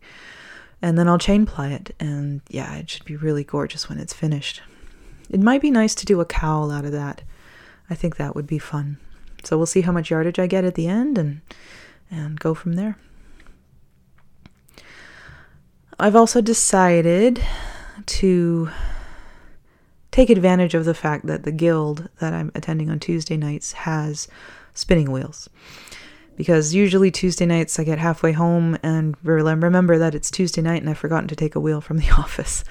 And 0.82 0.98
then 0.98 1.08
I'll 1.08 1.18
chain 1.18 1.46
ply 1.46 1.68
it, 1.70 1.94
and 1.98 2.42
yeah, 2.48 2.74
it 2.74 2.90
should 2.90 3.04
be 3.04 3.16
really 3.16 3.44
gorgeous 3.44 3.88
when 3.88 3.98
it's 3.98 4.12
finished. 4.12 4.60
It 5.30 5.40
might 5.40 5.62
be 5.62 5.70
nice 5.70 5.94
to 5.94 6.04
do 6.04 6.20
a 6.20 6.26
cowl 6.26 6.70
out 6.70 6.84
of 6.84 6.92
that. 6.92 7.22
I 7.88 7.94
think 7.94 8.16
that 8.16 8.34
would 8.34 8.46
be 8.46 8.58
fun. 8.58 8.98
So 9.44 9.56
we'll 9.56 9.66
see 9.66 9.82
how 9.82 9.92
much 9.92 10.10
yardage 10.10 10.38
I 10.38 10.46
get 10.46 10.64
at 10.64 10.74
the 10.74 10.88
end 10.88 11.18
and 11.18 11.40
and 12.10 12.38
go 12.38 12.54
from 12.54 12.74
there. 12.74 12.96
I've 15.98 16.16
also 16.16 16.40
decided 16.40 17.42
to 18.06 18.70
take 20.14 20.30
advantage 20.30 20.74
of 20.74 20.84
the 20.84 20.94
fact 20.94 21.26
that 21.26 21.42
the 21.42 21.50
guild 21.50 22.08
that 22.20 22.32
I'm 22.32 22.52
attending 22.54 22.88
on 22.88 23.00
Tuesday 23.00 23.36
nights 23.36 23.72
has 23.72 24.28
spinning 24.72 25.10
wheels. 25.10 25.50
Because 26.36 26.72
usually 26.72 27.10
Tuesday 27.10 27.46
nights 27.46 27.80
I 27.80 27.84
get 27.84 27.98
halfway 27.98 28.30
home 28.30 28.78
and 28.84 29.16
remember 29.24 29.98
that 29.98 30.14
it's 30.14 30.30
Tuesday 30.30 30.62
night 30.62 30.80
and 30.82 30.88
I've 30.88 30.98
forgotten 30.98 31.26
to 31.26 31.34
take 31.34 31.56
a 31.56 31.60
wheel 31.60 31.80
from 31.80 31.98
the 31.98 32.10
office. 32.18 32.62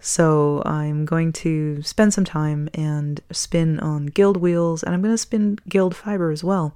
So 0.00 0.62
I'm 0.66 1.06
going 1.06 1.32
to 1.32 1.80
spend 1.80 2.12
some 2.12 2.26
time 2.26 2.68
and 2.74 3.22
spin 3.30 3.80
on 3.80 4.04
guild 4.04 4.36
wheels 4.36 4.82
and 4.82 4.94
I'm 4.94 5.00
going 5.00 5.14
to 5.14 5.18
spin 5.18 5.60
guild 5.66 5.96
fiber 5.96 6.30
as 6.30 6.44
well. 6.44 6.74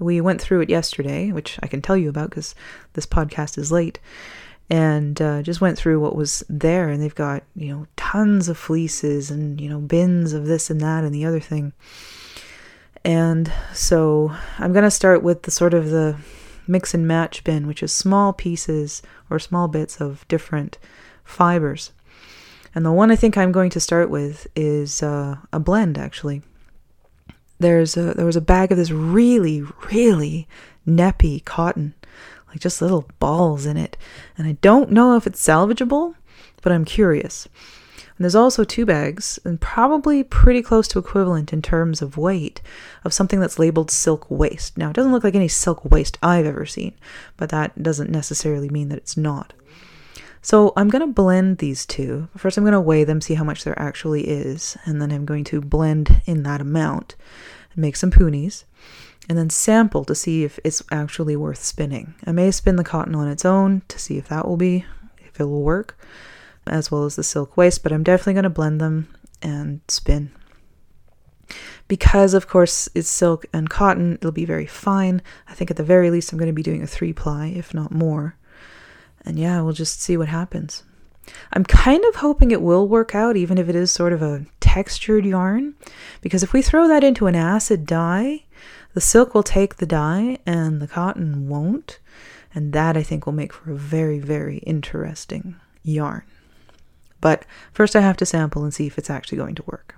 We 0.00 0.20
went 0.20 0.40
through 0.40 0.62
it 0.62 0.70
yesterday, 0.70 1.30
which 1.30 1.60
I 1.62 1.68
can 1.68 1.80
tell 1.80 1.96
you 1.96 2.08
about 2.08 2.30
because 2.30 2.56
this 2.94 3.06
podcast 3.06 3.56
is 3.56 3.70
late 3.70 4.00
and 4.70 5.20
uh, 5.20 5.42
just 5.42 5.60
went 5.60 5.76
through 5.76 6.00
what 6.00 6.16
was 6.16 6.42
there 6.48 6.88
and 6.88 7.02
they've 7.02 7.14
got 7.14 7.42
you 7.54 7.68
know 7.72 7.86
tons 7.96 8.48
of 8.48 8.56
fleeces 8.56 9.30
and 9.30 9.60
you 9.60 9.68
know 9.68 9.78
bins 9.78 10.32
of 10.32 10.46
this 10.46 10.70
and 10.70 10.80
that 10.80 11.04
and 11.04 11.14
the 11.14 11.24
other 11.24 11.40
thing. 11.40 11.72
And 13.04 13.52
so 13.72 14.32
i'm 14.58 14.72
going 14.72 14.84
to 14.84 14.90
start 14.90 15.22
with 15.22 15.42
the 15.42 15.50
sort 15.50 15.74
of 15.74 15.90
the 15.90 16.16
mix 16.66 16.94
and 16.94 17.06
match 17.06 17.42
bin 17.42 17.66
which 17.66 17.82
is 17.82 17.92
small 17.92 18.32
pieces 18.32 19.02
or 19.28 19.38
small 19.38 19.68
bits 19.68 20.00
of 20.00 20.26
different 20.28 20.78
fibers. 21.24 21.92
And 22.74 22.86
the 22.86 22.92
one 22.92 23.10
i 23.10 23.16
think 23.16 23.36
i'm 23.36 23.52
going 23.52 23.70
to 23.70 23.80
start 23.80 24.10
with 24.10 24.46
is 24.54 25.02
uh, 25.02 25.36
a 25.52 25.60
blend 25.60 25.98
actually. 25.98 26.42
There's 27.58 27.96
a 27.96 28.14
there 28.14 28.26
was 28.26 28.36
a 28.36 28.40
bag 28.40 28.72
of 28.72 28.78
this 28.78 28.90
really 28.90 29.62
really 29.90 30.48
neppy 30.86 31.44
cotton 31.44 31.94
like 32.52 32.60
just 32.60 32.80
little 32.80 33.08
balls 33.18 33.66
in 33.66 33.76
it. 33.76 33.96
And 34.38 34.46
I 34.46 34.52
don't 34.60 34.92
know 34.92 35.16
if 35.16 35.26
it's 35.26 35.44
salvageable, 35.44 36.14
but 36.60 36.70
I'm 36.70 36.84
curious. 36.84 37.48
And 38.16 38.24
there's 38.24 38.34
also 38.34 38.62
two 38.62 38.84
bags, 38.84 39.38
and 39.44 39.60
probably 39.60 40.22
pretty 40.22 40.62
close 40.62 40.86
to 40.88 40.98
equivalent 40.98 41.52
in 41.52 41.62
terms 41.62 42.02
of 42.02 42.18
weight, 42.18 42.60
of 43.04 43.12
something 43.12 43.40
that's 43.40 43.58
labeled 43.58 43.90
silk 43.90 44.30
waste. 44.30 44.76
Now, 44.76 44.90
it 44.90 44.92
doesn't 44.92 45.12
look 45.12 45.24
like 45.24 45.34
any 45.34 45.48
silk 45.48 45.82
waste 45.84 46.18
I've 46.22 46.46
ever 46.46 46.66
seen, 46.66 46.92
but 47.38 47.48
that 47.48 47.82
doesn't 47.82 48.10
necessarily 48.10 48.68
mean 48.68 48.90
that 48.90 48.98
it's 48.98 49.16
not. 49.16 49.54
So 50.42 50.74
I'm 50.76 50.88
going 50.88 51.00
to 51.00 51.12
blend 51.12 51.58
these 51.58 51.86
two. 51.86 52.28
First, 52.36 52.58
I'm 52.58 52.64
going 52.64 52.72
to 52.72 52.80
weigh 52.80 53.04
them, 53.04 53.20
see 53.20 53.34
how 53.34 53.44
much 53.44 53.64
there 53.64 53.80
actually 53.80 54.28
is, 54.28 54.76
and 54.84 55.00
then 55.00 55.10
I'm 55.10 55.24
going 55.24 55.44
to 55.44 55.60
blend 55.60 56.20
in 56.26 56.42
that 56.42 56.60
amount 56.60 57.16
and 57.72 57.80
make 57.80 57.96
some 57.96 58.10
punis 58.10 58.64
and 59.28 59.38
then 59.38 59.50
sample 59.50 60.04
to 60.04 60.14
see 60.14 60.44
if 60.44 60.58
it's 60.64 60.82
actually 60.90 61.36
worth 61.36 61.62
spinning. 61.62 62.14
I 62.26 62.32
may 62.32 62.50
spin 62.50 62.76
the 62.76 62.84
cotton 62.84 63.14
on 63.14 63.28
its 63.28 63.44
own 63.44 63.82
to 63.88 63.98
see 63.98 64.18
if 64.18 64.28
that 64.28 64.46
will 64.46 64.56
be, 64.56 64.84
if 65.18 65.40
it 65.40 65.44
will 65.44 65.62
work, 65.62 65.98
as 66.66 66.90
well 66.90 67.04
as 67.04 67.16
the 67.16 67.22
silk 67.22 67.56
waste, 67.56 67.82
but 67.82 67.92
I'm 67.92 68.02
definitely 68.02 68.34
going 68.34 68.42
to 68.44 68.50
blend 68.50 68.80
them 68.80 69.14
and 69.40 69.80
spin. 69.88 70.32
Because, 71.88 72.34
of 72.34 72.48
course, 72.48 72.88
it's 72.94 73.08
silk 73.08 73.44
and 73.52 73.68
cotton, 73.68 74.14
it'll 74.14 74.32
be 74.32 74.44
very 74.44 74.66
fine. 74.66 75.20
I 75.48 75.54
think 75.54 75.70
at 75.70 75.76
the 75.76 75.82
very 75.82 76.10
least 76.10 76.32
I'm 76.32 76.38
going 76.38 76.46
to 76.46 76.52
be 76.52 76.62
doing 76.62 76.82
a 76.82 76.86
three 76.86 77.12
ply, 77.12 77.48
if 77.48 77.74
not 77.74 77.92
more. 77.92 78.36
And 79.24 79.38
yeah, 79.38 79.60
we'll 79.60 79.72
just 79.72 80.00
see 80.00 80.16
what 80.16 80.28
happens. 80.28 80.84
I'm 81.52 81.64
kind 81.64 82.04
of 82.06 82.16
hoping 82.16 82.50
it 82.50 82.62
will 82.62 82.88
work 82.88 83.14
out, 83.14 83.36
even 83.36 83.58
if 83.58 83.68
it 83.68 83.76
is 83.76 83.90
sort 83.92 84.12
of 84.12 84.22
a 84.22 84.44
textured 84.60 85.24
yarn, 85.24 85.74
because 86.20 86.42
if 86.42 86.52
we 86.52 86.62
throw 86.62 86.88
that 86.88 87.04
into 87.04 87.26
an 87.26 87.36
acid 87.36 87.86
dye, 87.86 88.44
the 88.94 89.00
silk 89.00 89.34
will 89.34 89.42
take 89.42 89.76
the 89.76 89.86
dye 89.86 90.38
and 90.46 90.80
the 90.80 90.88
cotton 90.88 91.48
won't. 91.48 91.98
And 92.54 92.72
that 92.74 92.96
I 92.96 93.02
think 93.02 93.24
will 93.24 93.32
make 93.32 93.52
for 93.52 93.72
a 93.72 93.76
very, 93.76 94.18
very 94.18 94.58
interesting 94.58 95.56
yarn. 95.82 96.22
But 97.20 97.46
first 97.72 97.96
I 97.96 98.00
have 98.00 98.16
to 98.18 98.26
sample 98.26 98.64
and 98.64 98.74
see 98.74 98.86
if 98.86 98.98
it's 98.98 99.08
actually 99.08 99.38
going 99.38 99.54
to 99.54 99.64
work. 99.66 99.94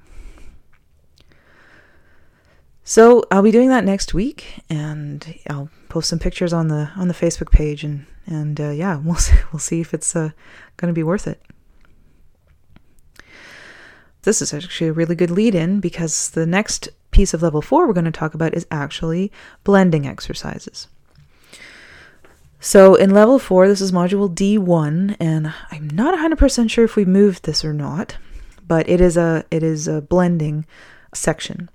So 2.84 3.24
I'll 3.30 3.42
be 3.42 3.50
doing 3.50 3.70
that 3.70 3.84
next 3.84 4.12
week, 4.12 4.62
and 4.68 5.38
I'll 5.48 5.70
post 5.88 6.10
some 6.10 6.18
pictures 6.18 6.52
on 6.52 6.68
the 6.68 6.90
on 6.96 7.08
the 7.08 7.14
Facebook 7.14 7.50
page, 7.50 7.82
and 7.82 8.04
and 8.26 8.60
uh, 8.60 8.70
yeah, 8.70 8.96
we'll 9.04 9.14
see, 9.14 9.36
we'll 9.52 9.58
see 9.58 9.80
if 9.80 9.94
it's 9.94 10.14
uh, 10.14 10.30
going 10.76 10.92
to 10.92 10.94
be 10.94 11.02
worth 11.02 11.26
it. 11.26 11.40
This 14.22 14.42
is 14.42 14.52
actually 14.52 14.88
a 14.88 14.92
really 14.92 15.14
good 15.14 15.30
lead 15.30 15.54
in 15.54 15.80
because 15.80 16.30
the 16.30 16.46
next 16.46 16.90
piece 17.14 17.32
of 17.32 17.42
level 17.42 17.62
four 17.62 17.86
we're 17.86 17.94
going 17.94 18.04
to 18.04 18.10
talk 18.10 18.34
about 18.34 18.54
is 18.54 18.66
actually 18.72 19.30
blending 19.62 20.04
exercises. 20.04 20.88
So 22.58 22.96
in 22.96 23.10
level 23.10 23.38
four, 23.38 23.68
this 23.68 23.80
is 23.80 23.92
module 23.92 24.34
D1, 24.34 25.16
and 25.20 25.54
I'm 25.70 25.88
not 25.90 26.18
100% 26.18 26.68
sure 26.70 26.84
if 26.84 26.96
we 26.96 27.04
moved 27.04 27.44
this 27.44 27.64
or 27.64 27.72
not, 27.72 28.16
but 28.66 28.88
it 28.88 29.00
is 29.00 29.16
a 29.16 29.44
it 29.50 29.62
is 29.62 29.86
a 29.86 30.00
blending 30.00 30.66
section, 31.14 31.68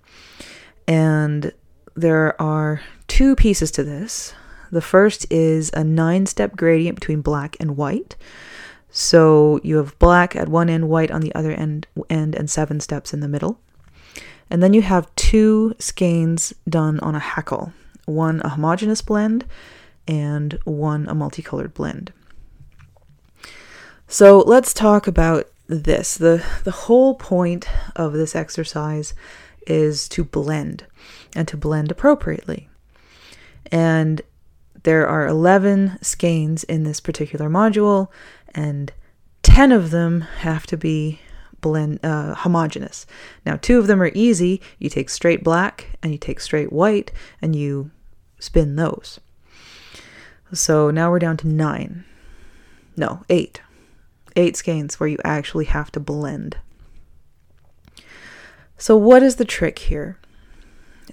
and 0.88 1.53
there 1.96 2.39
are 2.41 2.81
two 3.08 3.36
pieces 3.36 3.72
to 3.72 3.84
this. 3.84 4.34
The 4.72 4.81
first 4.81 5.25
is 5.31 5.72
a 5.74 5.84
nine-step 5.84 6.58
gradient 6.58 7.00
between 7.00 7.22
black 7.22 7.55
and 7.60 7.77
white. 7.77 8.15
So 8.89 9.60
you 9.63 9.77
have 9.77 9.98
black 10.00 10.36
at 10.36 10.50
one 10.50 10.69
end, 10.69 10.89
white 10.89 11.12
on 11.12 11.22
the 11.22 11.34
other 11.34 11.51
end, 11.51 11.88
end, 12.10 12.36
and 12.36 12.50
seven 12.50 12.79
steps 12.79 13.13
in 13.13 13.22
the 13.22 13.27
middle. 13.27 13.60
And 14.50 14.63
then 14.63 14.74
you 14.74 14.82
have 14.82 15.13
two 15.15 15.75
skeins 15.79 16.53
done 16.68 17.00
on 17.01 17.15
a 17.15 17.20
hackle 17.20 17.74
one 18.06 18.41
a 18.41 18.50
homogeneous 18.50 19.01
blend 19.01 19.46
and 20.08 20.60
one 20.63 21.08
a 21.08 21.13
multicolored 21.13 21.74
blend. 21.74 22.12
So 24.08 24.39
let's 24.39 24.74
talk 24.74 25.06
about 25.06 25.48
this. 25.68 26.18
The, 26.18 26.44
the 26.63 26.72
whole 26.72 27.13
point 27.13 27.70
of 27.96 28.13
this 28.13 28.36
exercise 28.36 29.13
is 29.68 30.10
to 30.10 30.24
blend 30.24 30.86
and 31.36 31.48
to 31.48 31.56
blend 31.56 31.91
appropriately. 31.91 32.70
And 33.72 34.22
there 34.82 35.08
are 35.08 35.27
11 35.27 36.00
skeins 36.01 36.63
in 36.63 36.84
this 36.84 37.00
particular 37.00 37.50
module, 37.50 38.08
and 38.56 38.91
10 39.44 39.72
of 39.72 39.91
them 39.91 40.22
have 40.22 40.65
to 40.68 40.77
be 40.77 41.20
blend 41.61 41.99
uh. 42.03 42.35
Now, 43.45 43.57
two 43.57 43.79
of 43.79 43.87
them 43.87 44.01
are 44.01 44.11
easy. 44.13 44.61
You 44.77 44.89
take 44.89 45.09
straight 45.09 45.43
black 45.43 45.97
and 46.01 46.11
you 46.11 46.17
take 46.17 46.39
straight 46.39 46.71
white 46.71 47.11
and 47.41 47.55
you 47.55 47.91
spin 48.39 48.75
those. 48.75 49.19
So 50.53 50.89
now 50.89 51.11
we're 51.11 51.19
down 51.19 51.37
to 51.37 51.47
nine. 51.47 52.05
No, 52.95 53.23
eight. 53.29 53.61
Eight 54.35 54.57
skeins 54.57 54.99
where 54.99 55.09
you 55.09 55.17
actually 55.23 55.65
have 55.65 55.91
to 55.93 55.99
blend. 55.99 56.57
So, 58.77 58.95
what 58.95 59.21
is 59.21 59.35
the 59.35 59.45
trick 59.45 59.79
here? 59.79 60.17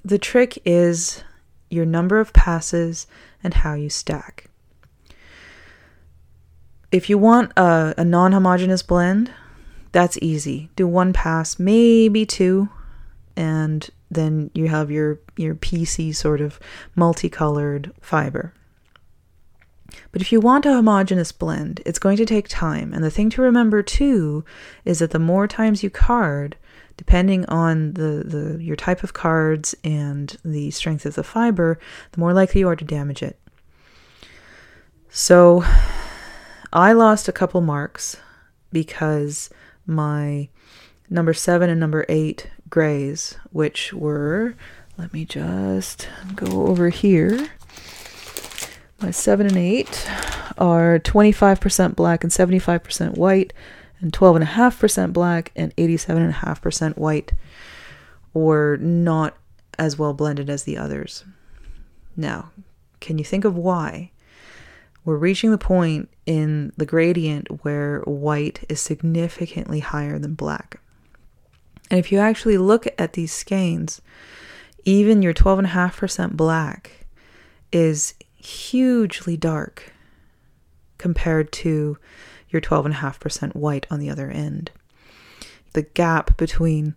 The 0.04 0.18
trick 0.18 0.58
is 0.64 1.24
your 1.68 1.84
number 1.84 2.20
of 2.20 2.32
passes 2.32 3.06
and 3.42 3.54
how 3.54 3.74
you 3.74 3.90
stack. 3.90 4.48
If 6.92 7.10
you 7.10 7.18
want 7.18 7.52
a, 7.56 7.94
a 7.98 8.04
non 8.04 8.32
homogeneous 8.32 8.82
blend, 8.82 9.32
that's 9.96 10.18
easy. 10.20 10.68
Do 10.76 10.86
one 10.86 11.14
pass, 11.14 11.58
maybe 11.58 12.26
two, 12.26 12.68
and 13.34 13.88
then 14.10 14.50
you 14.52 14.68
have 14.68 14.90
your 14.90 15.20
your 15.38 15.54
piecey 15.54 16.14
sort 16.14 16.42
of 16.42 16.60
multicolored 16.94 17.94
fiber. 18.02 18.52
But 20.12 20.20
if 20.20 20.32
you 20.32 20.38
want 20.38 20.66
a 20.66 20.74
homogeneous 20.74 21.32
blend, 21.32 21.80
it's 21.86 21.98
going 21.98 22.18
to 22.18 22.26
take 22.26 22.46
time. 22.46 22.92
And 22.92 23.02
the 23.02 23.10
thing 23.10 23.30
to 23.30 23.40
remember 23.40 23.82
too 23.82 24.44
is 24.84 24.98
that 24.98 25.12
the 25.12 25.18
more 25.18 25.48
times 25.48 25.82
you 25.82 25.88
card, 25.88 26.58
depending 26.98 27.46
on 27.46 27.94
the, 27.94 28.22
the 28.22 28.62
your 28.62 28.76
type 28.76 29.02
of 29.02 29.14
cards 29.14 29.74
and 29.82 30.36
the 30.44 30.72
strength 30.72 31.06
of 31.06 31.14
the 31.14 31.24
fiber, 31.24 31.78
the 32.12 32.20
more 32.20 32.34
likely 32.34 32.60
you 32.60 32.68
are 32.68 32.76
to 32.76 32.84
damage 32.84 33.22
it. 33.22 33.38
So 35.08 35.64
I 36.70 36.92
lost 36.92 37.28
a 37.28 37.32
couple 37.32 37.62
marks 37.62 38.18
because 38.70 39.48
my 39.86 40.48
number 41.08 41.32
seven 41.32 41.70
and 41.70 41.80
number 41.80 42.04
eight 42.08 42.50
grays, 42.68 43.36
which 43.52 43.92
were, 43.92 44.54
let 44.98 45.12
me 45.12 45.24
just 45.24 46.08
go 46.34 46.66
over 46.66 46.88
here. 46.88 47.48
My 49.00 49.10
seven 49.10 49.46
and 49.46 49.56
eight 49.56 50.08
are 50.58 50.98
25% 50.98 51.94
black 51.94 52.24
and 52.24 52.32
75% 52.32 53.16
white, 53.16 53.52
and 54.00 54.12
12.5% 54.12 55.12
black 55.12 55.52
and 55.54 55.74
87.5% 55.76 56.96
white, 56.96 57.32
or 58.34 58.76
not 58.78 59.36
as 59.78 59.98
well 59.98 60.12
blended 60.12 60.48
as 60.48 60.64
the 60.64 60.76
others. 60.76 61.24
Now, 62.16 62.50
can 63.00 63.18
you 63.18 63.24
think 63.24 63.44
of 63.44 63.56
why? 63.56 64.12
We're 65.06 65.16
reaching 65.16 65.52
the 65.52 65.56
point 65.56 66.08
in 66.26 66.72
the 66.76 66.84
gradient 66.84 67.62
where 67.62 68.00
white 68.00 68.64
is 68.68 68.80
significantly 68.80 69.78
higher 69.78 70.18
than 70.18 70.34
black. 70.34 70.80
And 71.88 72.00
if 72.00 72.10
you 72.10 72.18
actually 72.18 72.58
look 72.58 72.88
at 72.98 73.12
these 73.12 73.32
skeins, 73.32 74.02
even 74.84 75.22
your 75.22 75.32
12.5% 75.32 76.32
black 76.32 77.06
is 77.70 78.14
hugely 78.34 79.36
dark 79.36 79.92
compared 80.98 81.52
to 81.52 81.98
your 82.48 82.60
12.5% 82.60 83.54
white 83.54 83.86
on 83.88 84.00
the 84.00 84.10
other 84.10 84.28
end. 84.28 84.72
The 85.74 85.82
gap 85.82 86.36
between 86.36 86.96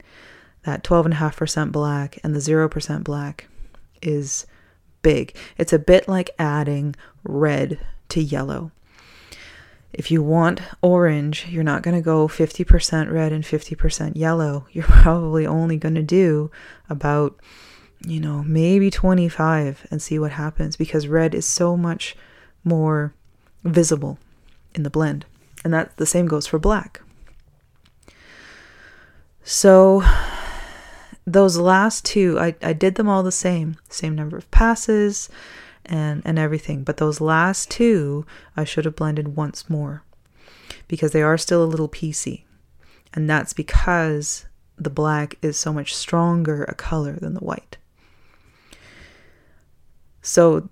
that 0.64 0.84
12.5% 0.84 1.72
black 1.72 2.18
and 2.24 2.36
the 2.36 2.40
0% 2.40 3.04
black 3.04 3.48
is 4.02 4.48
big. 5.04 5.36
It's 5.60 5.74
a 5.74 5.78
bit 5.80 6.08
like 6.08 6.32
adding 6.40 6.96
red 7.24 7.80
to 8.10 8.22
yellow. 8.22 8.72
If 9.92 10.12
you 10.12 10.22
want 10.22 10.62
orange, 10.82 11.48
you're 11.50 11.64
not 11.64 11.82
going 11.82 11.96
to 11.96 12.02
go 12.02 12.28
50% 12.28 13.12
red 13.12 13.32
and 13.32 13.44
50% 13.44 14.16
yellow. 14.16 14.68
You're 14.72 14.84
probably 14.84 15.48
only 15.48 15.78
going 15.78 15.96
to 15.96 16.04
do 16.04 16.52
about, 16.90 17.40
you 18.06 18.20
know, 18.20 18.44
maybe 18.44 18.92
25 18.92 19.88
and 19.90 20.02
see 20.02 20.20
what 20.20 20.32
happens 20.32 20.76
because 20.76 21.08
red 21.08 21.34
is 21.34 21.46
so 21.46 21.76
much 21.76 22.16
more 22.64 23.14
visible 23.64 24.20
in 24.76 24.84
the 24.84 24.90
blend. 24.90 25.26
And 25.64 25.74
that 25.74 25.98
the 25.98 26.06
same 26.06 26.28
goes 26.28 26.46
for 26.46 26.60
black. 26.60 27.02
So 29.44 30.04
those 31.26 31.58
last 31.58 32.06
two, 32.06 32.40
I, 32.40 32.56
I 32.62 32.74
did 32.74 32.96
them 32.96 33.10
all 33.10 33.24
the 33.24 33.32
same, 33.32 33.78
same 33.90 34.16
number 34.16 34.38
of 34.38 34.50
passes 34.52 35.30
and, 35.90 36.22
and 36.24 36.40
everything. 36.40 36.84
But 36.84 36.98
those 36.98 37.20
last 37.20 37.70
two, 37.70 38.26
I 38.56 38.64
should 38.64 38.86
have 38.86 38.96
blended 38.96 39.36
once 39.36 39.70
more 39.70 40.04
because 40.88 41.12
they 41.12 41.22
are 41.22 41.38
still 41.38 41.64
a 41.64 41.66
little 41.66 41.90
piecey. 41.90 42.44
And 43.14 43.30
that's 43.30 43.54
because 43.54 44.46
the 44.78 44.90
black 44.90 45.36
is 45.42 45.58
so 45.58 45.74
much 45.74 45.94
stronger 45.94 46.64
a 46.64 46.76
color 46.76 47.14
than 47.14 47.34
the 47.34 47.44
white. 47.44 47.78
So 50.22 50.70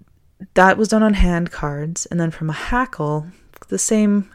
that 0.54 0.78
was 0.78 0.88
done 0.88 1.04
on 1.04 1.16
hand 1.16 1.52
cards. 1.52 2.06
And 2.06 2.20
then 2.20 2.32
from 2.32 2.50
a 2.50 2.54
hackle, 2.54 3.28
the 3.70 3.80
same 3.80 4.32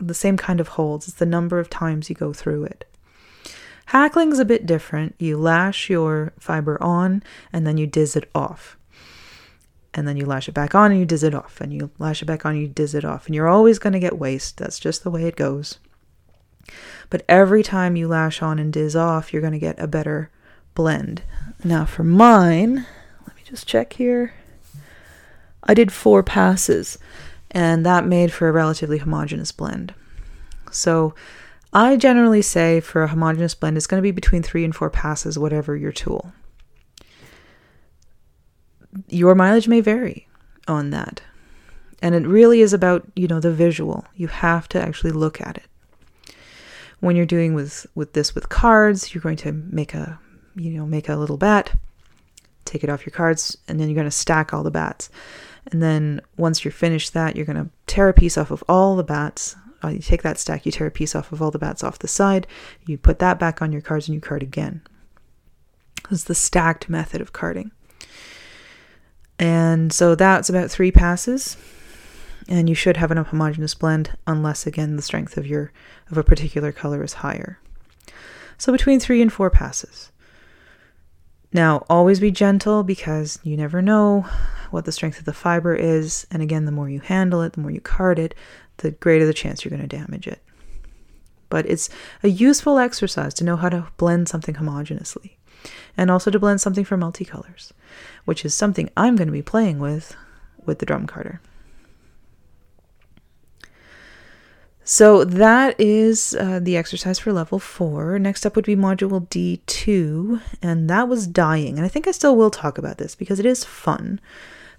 the 0.00 0.14
same 0.14 0.36
kind 0.36 0.60
of 0.60 0.68
holds. 0.68 1.08
It's 1.08 1.18
the 1.18 1.26
number 1.26 1.60
of 1.60 1.70
times 1.70 2.08
you 2.08 2.16
go 2.16 2.32
through 2.32 2.64
it. 2.64 2.90
Hackling's 3.86 4.38
a 4.38 4.44
bit 4.44 4.66
different. 4.66 5.14
You 5.18 5.36
lash 5.36 5.88
your 5.88 6.32
fiber 6.40 6.82
on 6.82 7.22
and 7.52 7.66
then 7.66 7.76
you 7.76 7.86
diz 7.86 8.16
it 8.16 8.28
off. 8.34 8.76
And 9.96 10.06
then 10.06 10.18
you 10.18 10.26
lash 10.26 10.46
it 10.46 10.52
back 10.52 10.74
on 10.74 10.90
and 10.90 11.00
you 11.00 11.06
diz 11.06 11.22
it 11.22 11.34
off. 11.34 11.58
And 11.60 11.72
you 11.72 11.90
lash 11.98 12.20
it 12.20 12.26
back 12.26 12.44
on 12.44 12.52
and 12.52 12.60
you 12.60 12.68
diz 12.68 12.94
it 12.94 13.04
off. 13.04 13.26
And 13.26 13.34
you're 13.34 13.48
always 13.48 13.78
going 13.78 13.94
to 13.94 13.98
get 13.98 14.18
waste. 14.18 14.58
That's 14.58 14.78
just 14.78 15.02
the 15.02 15.10
way 15.10 15.24
it 15.24 15.36
goes. 15.36 15.78
But 17.08 17.24
every 17.28 17.62
time 17.62 17.96
you 17.96 18.06
lash 18.06 18.42
on 18.42 18.58
and 18.58 18.72
diz 18.72 18.94
off, 18.94 19.32
you're 19.32 19.40
going 19.40 19.54
to 19.54 19.58
get 19.58 19.78
a 19.78 19.86
better 19.86 20.30
blend. 20.74 21.22
Now 21.64 21.86
for 21.86 22.04
mine, 22.04 22.86
let 23.26 23.34
me 23.36 23.42
just 23.42 23.66
check 23.66 23.94
here. 23.94 24.34
I 25.62 25.72
did 25.72 25.92
four 25.92 26.22
passes 26.22 26.98
and 27.50 27.86
that 27.86 28.06
made 28.06 28.32
for 28.32 28.48
a 28.48 28.52
relatively 28.52 28.98
homogeneous 28.98 29.52
blend. 29.52 29.94
So 30.70 31.14
I 31.72 31.96
generally 31.96 32.42
say 32.42 32.80
for 32.80 33.02
a 33.02 33.08
homogeneous 33.08 33.54
blend, 33.54 33.76
it's 33.76 33.86
going 33.86 34.00
to 34.00 34.06
be 34.06 34.10
between 34.10 34.42
three 34.42 34.64
and 34.64 34.74
four 34.74 34.90
passes, 34.90 35.38
whatever 35.38 35.74
your 35.74 35.92
tool. 35.92 36.32
Your 39.08 39.34
mileage 39.34 39.68
may 39.68 39.80
vary 39.80 40.28
on 40.68 40.90
that. 40.90 41.22
And 42.02 42.14
it 42.14 42.26
really 42.26 42.60
is 42.60 42.72
about, 42.72 43.06
you 43.16 43.26
know, 43.26 43.40
the 43.40 43.52
visual. 43.52 44.04
You 44.14 44.28
have 44.28 44.68
to 44.68 44.80
actually 44.80 45.12
look 45.12 45.40
at 45.40 45.56
it. 45.56 46.34
When 47.00 47.16
you're 47.16 47.26
doing 47.26 47.54
with, 47.54 47.86
with 47.94 48.12
this 48.12 48.34
with 48.34 48.48
cards, 48.48 49.14
you're 49.14 49.22
going 49.22 49.36
to 49.38 49.52
make 49.52 49.94
a, 49.94 50.18
you 50.54 50.70
know, 50.70 50.86
make 50.86 51.08
a 51.08 51.16
little 51.16 51.36
bat, 51.36 51.72
take 52.64 52.82
it 52.82 52.90
off 52.90 53.06
your 53.06 53.12
cards, 53.12 53.56
and 53.68 53.78
then 53.78 53.88
you're 53.88 53.94
going 53.94 54.06
to 54.06 54.10
stack 54.10 54.52
all 54.52 54.62
the 54.62 54.70
bats. 54.70 55.10
And 55.72 55.82
then 55.82 56.20
once 56.36 56.64
you're 56.64 56.72
finished 56.72 57.12
that, 57.14 57.36
you're 57.36 57.46
going 57.46 57.62
to 57.62 57.70
tear 57.86 58.08
a 58.08 58.14
piece 58.14 58.38
off 58.38 58.50
of 58.50 58.62
all 58.68 58.96
the 58.96 59.04
bats. 59.04 59.56
Uh, 59.84 59.88
you 59.88 59.98
take 59.98 60.22
that 60.22 60.38
stack, 60.38 60.64
you 60.64 60.72
tear 60.72 60.86
a 60.86 60.90
piece 60.90 61.14
off 61.14 61.32
of 61.32 61.42
all 61.42 61.50
the 61.50 61.58
bats 61.58 61.84
off 61.84 61.98
the 61.98 62.08
side, 62.08 62.46
you 62.86 62.96
put 62.96 63.18
that 63.18 63.38
back 63.38 63.60
on 63.60 63.72
your 63.72 63.82
cards 63.82 64.08
and 64.08 64.14
you 64.14 64.20
card 64.20 64.42
again. 64.42 64.80
It's 66.10 66.24
the 66.24 66.34
stacked 66.34 66.88
method 66.88 67.20
of 67.20 67.32
carding. 67.32 67.72
And 69.38 69.92
so 69.92 70.14
that's 70.14 70.48
about 70.48 70.70
three 70.70 70.90
passes. 70.90 71.56
And 72.48 72.68
you 72.68 72.74
should 72.74 72.96
have 72.96 73.10
enough 73.10 73.28
homogeneous 73.28 73.74
blend 73.74 74.16
unless 74.26 74.66
again 74.66 74.96
the 74.96 75.02
strength 75.02 75.36
of 75.36 75.46
your 75.46 75.72
of 76.10 76.16
a 76.16 76.24
particular 76.24 76.72
color 76.72 77.02
is 77.02 77.14
higher. 77.14 77.58
So 78.56 78.72
between 78.72 79.00
three 79.00 79.20
and 79.20 79.32
four 79.32 79.50
passes. 79.50 80.12
Now 81.52 81.84
always 81.88 82.20
be 82.20 82.30
gentle 82.30 82.82
because 82.82 83.38
you 83.42 83.56
never 83.56 83.80
know 83.80 84.26
what 84.70 84.84
the 84.84 84.92
strength 84.92 85.18
of 85.18 85.24
the 85.24 85.32
fiber 85.32 85.74
is. 85.74 86.26
And 86.30 86.42
again, 86.42 86.64
the 86.64 86.72
more 86.72 86.88
you 86.88 87.00
handle 87.00 87.42
it, 87.42 87.54
the 87.54 87.60
more 87.60 87.70
you 87.70 87.80
card 87.80 88.18
it, 88.18 88.34
the 88.78 88.90
greater 88.92 89.26
the 89.26 89.34
chance 89.34 89.64
you're 89.64 89.70
going 89.70 89.86
to 89.86 89.96
damage 89.96 90.26
it. 90.26 90.40
But 91.48 91.66
it's 91.66 91.88
a 92.22 92.28
useful 92.28 92.78
exercise 92.78 93.32
to 93.34 93.44
know 93.44 93.56
how 93.56 93.68
to 93.68 93.86
blend 93.96 94.28
something 94.28 94.56
homogeneously 94.56 95.38
and 95.96 96.10
also 96.10 96.30
to 96.30 96.38
blend 96.38 96.60
something 96.60 96.84
for 96.84 96.96
multicolors, 96.96 97.72
which 98.24 98.44
is 98.44 98.54
something 98.54 98.90
I'm 98.96 99.16
going 99.16 99.28
to 99.28 99.32
be 99.32 99.42
playing 99.42 99.78
with 99.78 100.16
with 100.64 100.78
the 100.78 100.86
drum 100.86 101.06
carder. 101.06 101.40
So 104.88 105.24
that 105.24 105.74
is 105.80 106.36
uh, 106.38 106.60
the 106.62 106.76
exercise 106.76 107.18
for 107.18 107.32
level 107.32 107.58
four. 107.58 108.20
Next 108.20 108.46
up 108.46 108.54
would 108.54 108.64
be 108.64 108.76
module 108.76 109.26
D2, 109.28 110.40
and 110.62 110.88
that 110.88 111.08
was 111.08 111.26
dyeing. 111.26 111.76
And 111.76 111.84
I 111.84 111.88
think 111.88 112.06
I 112.06 112.12
still 112.12 112.36
will 112.36 112.52
talk 112.52 112.78
about 112.78 112.98
this 112.98 113.16
because 113.16 113.40
it 113.40 113.46
is 113.46 113.64
fun. 113.64 114.20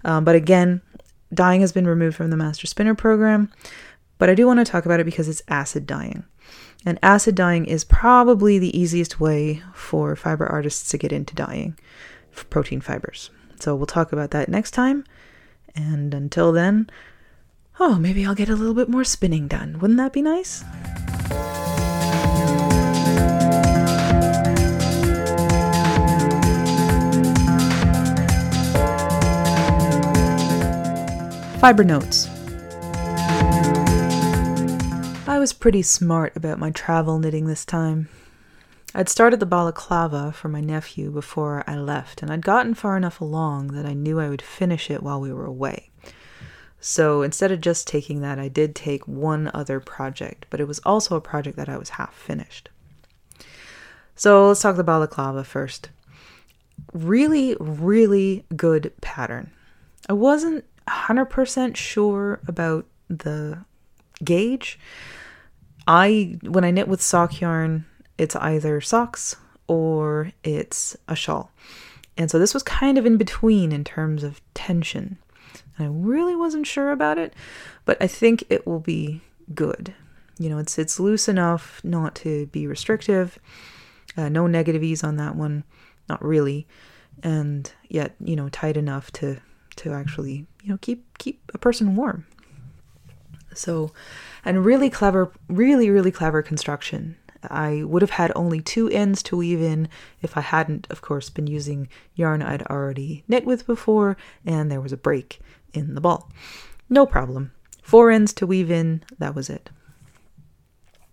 Um, 0.06 0.24
but 0.24 0.34
again, 0.34 0.80
dyeing 1.34 1.60
has 1.60 1.72
been 1.72 1.86
removed 1.86 2.16
from 2.16 2.30
the 2.30 2.38
Master 2.38 2.66
Spinner 2.66 2.94
program, 2.94 3.52
but 4.16 4.30
I 4.30 4.34
do 4.34 4.46
want 4.46 4.60
to 4.60 4.64
talk 4.64 4.86
about 4.86 4.98
it 4.98 5.04
because 5.04 5.28
it's 5.28 5.42
acid 5.46 5.86
dyeing. 5.86 6.24
And 6.86 6.98
acid 7.02 7.34
dyeing 7.34 7.66
is 7.66 7.84
probably 7.84 8.58
the 8.58 8.78
easiest 8.78 9.20
way 9.20 9.62
for 9.74 10.14
fiber 10.16 10.46
artists 10.46 10.88
to 10.90 10.98
get 10.98 11.12
into 11.12 11.34
dyeing 11.34 11.76
protein 12.50 12.80
fibers. 12.80 13.30
So 13.60 13.74
we'll 13.74 13.86
talk 13.86 14.12
about 14.12 14.30
that 14.30 14.48
next 14.48 14.70
time. 14.70 15.04
And 15.74 16.14
until 16.14 16.52
then, 16.52 16.88
oh, 17.80 17.96
maybe 17.96 18.24
I'll 18.24 18.34
get 18.34 18.48
a 18.48 18.56
little 18.56 18.74
bit 18.74 18.88
more 18.88 19.04
spinning 19.04 19.48
done. 19.48 19.78
Wouldn't 19.80 19.98
that 19.98 20.12
be 20.12 20.22
nice? 20.22 20.64
Fiber 31.60 31.82
notes. 31.82 32.37
I 35.38 35.40
was 35.40 35.52
pretty 35.52 35.82
smart 35.82 36.36
about 36.36 36.58
my 36.58 36.72
travel 36.72 37.20
knitting 37.20 37.46
this 37.46 37.64
time. 37.64 38.08
I'd 38.92 39.08
started 39.08 39.38
the 39.38 39.46
balaclava 39.46 40.32
for 40.32 40.48
my 40.48 40.60
nephew 40.60 41.12
before 41.12 41.62
I 41.64 41.76
left, 41.76 42.22
and 42.22 42.32
I'd 42.32 42.44
gotten 42.44 42.74
far 42.74 42.96
enough 42.96 43.20
along 43.20 43.68
that 43.68 43.86
I 43.86 43.94
knew 43.94 44.18
I 44.18 44.30
would 44.30 44.42
finish 44.42 44.90
it 44.90 45.00
while 45.00 45.20
we 45.20 45.32
were 45.32 45.46
away. 45.46 45.90
So 46.80 47.22
instead 47.22 47.52
of 47.52 47.60
just 47.60 47.86
taking 47.86 48.20
that, 48.20 48.40
I 48.40 48.48
did 48.48 48.74
take 48.74 49.06
one 49.06 49.48
other 49.54 49.78
project, 49.78 50.46
but 50.50 50.58
it 50.58 50.66
was 50.66 50.80
also 50.80 51.14
a 51.14 51.20
project 51.20 51.56
that 51.56 51.68
I 51.68 51.78
was 51.78 51.90
half 51.90 52.16
finished. 52.16 52.70
So 54.16 54.48
let's 54.48 54.60
talk 54.60 54.74
the 54.74 54.82
balaclava 54.82 55.44
first. 55.44 55.90
Really, 56.92 57.56
really 57.60 58.44
good 58.56 58.92
pattern. 59.00 59.52
I 60.08 60.14
wasn't 60.14 60.64
100% 60.88 61.76
sure 61.76 62.40
about 62.48 62.86
the 63.08 63.58
gauge. 64.24 64.80
I 65.88 66.38
when 66.42 66.64
I 66.64 66.70
knit 66.70 66.86
with 66.86 67.00
sock 67.00 67.40
yarn, 67.40 67.86
it's 68.18 68.36
either 68.36 68.80
socks 68.82 69.34
or 69.66 70.32
it's 70.44 70.96
a 71.08 71.16
shawl. 71.16 71.50
And 72.18 72.30
so 72.30 72.38
this 72.38 72.52
was 72.52 72.62
kind 72.62 72.98
of 72.98 73.06
in 73.06 73.16
between 73.16 73.72
in 73.72 73.84
terms 73.84 74.22
of 74.22 74.42
tension. 74.52 75.16
and 75.76 75.86
I 75.86 75.90
really 75.90 76.36
wasn't 76.36 76.66
sure 76.66 76.90
about 76.90 77.16
it, 77.16 77.32
but 77.86 77.96
I 78.02 78.06
think 78.06 78.44
it 78.50 78.66
will 78.66 78.80
be 78.80 79.22
good. 79.54 79.94
You 80.38 80.50
know, 80.50 80.58
it's 80.58 80.78
it's 80.78 81.00
loose 81.00 81.26
enough 81.26 81.80
not 81.82 82.14
to 82.16 82.46
be 82.48 82.66
restrictive. 82.66 83.38
Uh, 84.16 84.28
no 84.28 84.46
negative 84.46 84.82
ease 84.82 85.02
on 85.02 85.16
that 85.16 85.36
one, 85.36 85.64
not 86.08 86.22
really, 86.22 86.66
and 87.22 87.72
yet 87.88 88.14
you 88.20 88.36
know 88.36 88.50
tight 88.50 88.76
enough 88.76 89.10
to 89.12 89.40
to 89.76 89.92
actually 89.92 90.46
you 90.62 90.68
know 90.68 90.78
keep 90.82 91.16
keep 91.16 91.40
a 91.54 91.58
person 91.58 91.96
warm. 91.96 92.26
So, 93.54 93.92
and 94.44 94.64
really 94.64 94.90
clever, 94.90 95.32
really 95.48 95.90
really 95.90 96.12
clever 96.12 96.42
construction. 96.42 97.16
I 97.42 97.84
would 97.84 98.02
have 98.02 98.10
had 98.10 98.32
only 98.34 98.60
two 98.60 98.88
ends 98.88 99.22
to 99.24 99.36
weave 99.36 99.62
in 99.62 99.88
if 100.22 100.36
I 100.36 100.40
hadn't, 100.40 100.86
of 100.90 101.00
course, 101.02 101.30
been 101.30 101.46
using 101.46 101.88
yarn 102.14 102.42
I'd 102.42 102.62
already 102.62 103.24
knit 103.28 103.44
with 103.44 103.66
before, 103.66 104.16
and 104.44 104.70
there 104.70 104.80
was 104.80 104.92
a 104.92 104.96
break 104.96 105.40
in 105.72 105.94
the 105.94 106.00
ball. 106.00 106.30
No 106.88 107.06
problem. 107.06 107.52
Four 107.82 108.10
ends 108.10 108.32
to 108.34 108.46
weave 108.46 108.70
in, 108.70 109.02
that 109.18 109.34
was 109.34 109.48
it. 109.48 109.70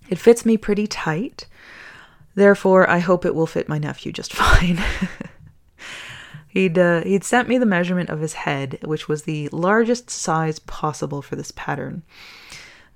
It 0.10 0.20
fits 0.20 0.46
me 0.46 0.58
pretty 0.58 0.88
tight, 0.88 1.48
therefore, 2.36 2.90
I 2.90 3.00
hope 3.00 3.26
it 3.26 3.36
will 3.36 3.48
fit 3.48 3.70
my 3.70 3.78
nephew 3.78 4.12
just 4.12 4.34
fine. 4.36 4.84
He'd, 6.56 6.80
uh, 6.80 7.04
he'd 7.04 7.24
sent 7.24 7.48
me 7.48 7.60
the 7.60 7.66
measurement 7.66 8.10
of 8.10 8.22
his 8.22 8.34
head, 8.34 8.80
which 8.84 9.08
was 9.08 9.24
the 9.24 9.50
largest 9.50 10.10
size 10.10 10.58
possible 10.58 11.22
for 11.22 11.36
this 11.36 11.52
pattern. 11.52 12.02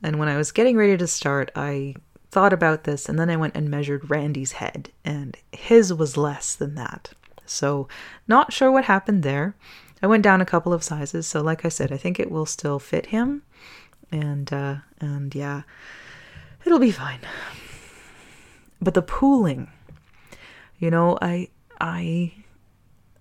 And 0.01 0.17
when 0.17 0.29
I 0.29 0.37
was 0.37 0.51
getting 0.51 0.77
ready 0.77 0.97
to 0.97 1.05
start, 1.05 1.51
I 1.55 1.95
thought 2.31 2.53
about 2.53 2.85
this 2.85 3.09
and 3.09 3.19
then 3.19 3.29
I 3.29 3.35
went 3.35 3.55
and 3.55 3.69
measured 3.69 4.09
Randy's 4.09 4.53
head, 4.53 4.91
and 5.03 5.35
his 5.51 5.93
was 5.93 6.15
less 6.15 6.55
than 6.55 6.75
that. 6.75 7.11
So, 7.45 7.87
not 8.27 8.53
sure 8.53 8.71
what 8.71 8.85
happened 8.85 9.23
there. 9.23 9.55
I 10.01 10.07
went 10.07 10.23
down 10.23 10.39
a 10.39 10.45
couple 10.45 10.71
of 10.71 10.83
sizes, 10.83 11.27
so 11.27 11.41
like 11.41 11.65
I 11.65 11.69
said, 11.69 11.91
I 11.91 11.97
think 11.97 12.19
it 12.19 12.31
will 12.31 12.45
still 12.45 12.79
fit 12.79 13.07
him. 13.07 13.43
And 14.11 14.51
uh 14.53 14.75
and 15.01 15.35
yeah, 15.35 15.63
it'll 16.65 16.79
be 16.79 16.91
fine. 16.91 17.19
But 18.81 18.93
the 18.93 19.01
pooling, 19.01 19.69
you 20.77 20.89
know, 20.89 21.17
I 21.21 21.49
I 21.81 22.33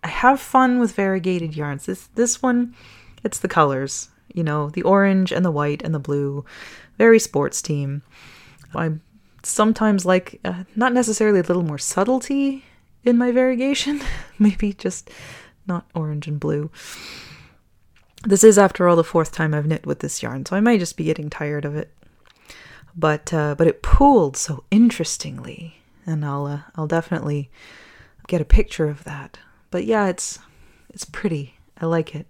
I 0.03 0.09
have 0.09 0.41
fun 0.41 0.79
with 0.79 0.95
variegated 0.95 1.57
yarns. 1.57 1.87
This 1.87 2.07
this 2.15 2.43
one, 2.43 2.75
it's 3.25 3.39
the 3.39 3.49
colors, 3.49 4.09
you 4.33 4.45
know, 4.45 4.71
the 4.71 4.83
orange 4.83 5.33
and 5.33 5.45
the 5.45 5.51
white 5.51 5.83
and 5.83 5.95
the 5.95 5.99
blue, 5.99 6.45
very 6.97 7.19
sports 7.19 7.61
team. 7.63 8.03
I 8.75 8.93
sometimes 9.43 10.05
like 10.05 10.41
uh, 10.45 10.65
not 10.77 10.93
necessarily 10.93 11.41
a 11.41 11.45
little 11.45 11.63
more 11.63 11.79
subtlety 11.79 12.65
in 13.05 13.19
my 13.19 13.33
variegation, 13.33 14.01
maybe 14.39 14.73
just 14.73 15.11
not 15.67 15.87
orange 15.95 16.27
and 16.27 16.41
blue. 16.41 16.71
This 18.25 18.43
is, 18.43 18.59
after 18.59 18.89
all, 18.89 18.97
the 18.97 19.05
fourth 19.05 19.31
time 19.31 19.55
I've 19.55 19.67
knit 19.67 19.87
with 19.87 20.01
this 20.01 20.23
yarn, 20.23 20.45
so 20.45 20.57
I 20.57 20.61
might 20.61 20.81
just 20.81 20.97
be 20.97 21.05
getting 21.05 21.31
tired 21.31 21.65
of 21.65 21.77
it. 21.77 21.93
But 22.97 23.33
uh, 23.33 23.55
but 23.57 23.69
it 23.69 23.83
pooled 23.83 24.37
so 24.37 24.65
interestingly, 24.73 25.83
and 26.05 26.25
I'll 26.25 26.47
uh, 26.47 26.61
I'll 26.75 26.89
definitely 26.89 27.49
get 28.27 28.41
a 28.41 28.45
picture 28.45 28.89
of 28.89 29.05
that. 29.05 29.39
But 29.71 29.85
yeah, 29.85 30.09
it's 30.09 30.39
it's 30.91 31.05
pretty. 31.05 31.55
I 31.81 31.87
like 31.87 32.15
it, 32.15 32.27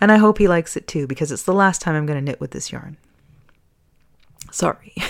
and 0.00 0.12
I 0.12 0.18
hope 0.18 0.38
he 0.38 0.48
likes 0.48 0.76
it 0.76 0.86
too 0.86 1.06
because 1.06 1.32
it's 1.32 1.42
the 1.42 1.52
last 1.52 1.80
time 1.80 1.94
I'm 1.94 2.06
going 2.06 2.18
to 2.18 2.24
knit 2.24 2.40
with 2.40 2.52
this 2.52 2.70
yarn. 2.70 2.96
Sorry. 4.50 4.92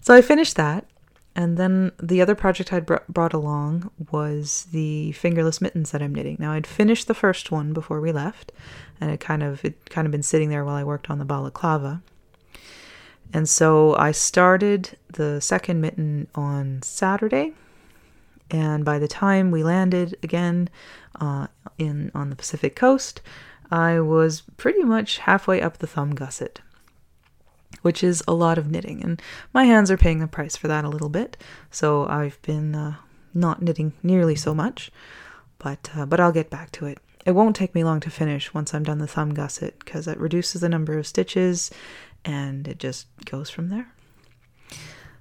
so 0.00 0.14
I 0.14 0.22
finished 0.22 0.56
that, 0.56 0.86
and 1.34 1.56
then 1.56 1.92
the 2.02 2.20
other 2.20 2.34
project 2.34 2.72
I'd 2.72 2.86
br- 2.86 2.96
brought 3.08 3.32
along 3.32 3.90
was 4.10 4.66
the 4.72 5.12
fingerless 5.12 5.60
mittens 5.60 5.90
that 5.90 6.02
I'm 6.02 6.14
knitting. 6.14 6.36
Now 6.38 6.52
I'd 6.52 6.66
finished 6.66 7.06
the 7.06 7.14
first 7.14 7.50
one 7.50 7.72
before 7.72 8.00
we 8.00 8.12
left, 8.12 8.52
and 9.00 9.10
it 9.10 9.20
kind 9.20 9.42
of 9.42 9.64
it 9.64 9.90
kind 9.90 10.06
of 10.06 10.12
been 10.12 10.22
sitting 10.22 10.48
there 10.48 10.64
while 10.64 10.76
I 10.76 10.84
worked 10.84 11.10
on 11.10 11.18
the 11.18 11.24
balaclava. 11.24 12.02
And 13.32 13.48
so 13.48 13.96
I 13.96 14.12
started 14.12 14.98
the 15.08 15.40
second 15.40 15.80
mitten 15.80 16.28
on 16.34 16.82
Saturday, 16.82 17.54
and 18.52 18.84
by 18.84 19.00
the 19.00 19.08
time 19.08 19.50
we 19.50 19.64
landed 19.64 20.16
again 20.22 20.68
uh, 21.20 21.48
in 21.78 22.12
on 22.14 22.30
the 22.30 22.36
Pacific 22.36 22.76
coast, 22.76 23.20
I 23.70 23.98
was 23.98 24.42
pretty 24.56 24.84
much 24.84 25.18
halfway 25.18 25.60
up 25.60 25.78
the 25.78 25.86
thumb 25.86 26.14
gusset 26.14 26.60
which 27.80 28.04
is 28.04 28.22
a 28.28 28.34
lot 28.34 28.58
of 28.58 28.70
knitting. 28.70 29.02
And 29.02 29.20
my 29.52 29.64
hands 29.64 29.90
are 29.90 29.96
paying 29.96 30.20
the 30.20 30.26
price 30.26 30.56
for 30.56 30.68
that 30.68 30.84
a 30.84 30.88
little 30.88 31.08
bit. 31.08 31.36
So 31.70 32.06
I've 32.06 32.40
been 32.42 32.74
uh, 32.74 32.96
not 33.34 33.62
knitting 33.62 33.92
nearly 34.02 34.36
so 34.36 34.54
much, 34.54 34.90
but 35.58 35.90
uh, 35.96 36.06
but 36.06 36.20
I'll 36.20 36.32
get 36.32 36.50
back 36.50 36.70
to 36.72 36.86
it. 36.86 36.98
It 37.24 37.32
won't 37.32 37.56
take 37.56 37.74
me 37.74 37.84
long 37.84 38.00
to 38.00 38.10
finish 38.10 38.52
once 38.52 38.74
I'm 38.74 38.82
done 38.82 38.98
the 38.98 39.06
thumb 39.06 39.32
gusset 39.34 39.78
because 39.78 40.08
it 40.08 40.18
reduces 40.18 40.60
the 40.60 40.68
number 40.68 40.98
of 40.98 41.06
stitches 41.06 41.70
and 42.24 42.66
it 42.66 42.78
just 42.78 43.06
goes 43.24 43.48
from 43.48 43.68
there. 43.68 43.88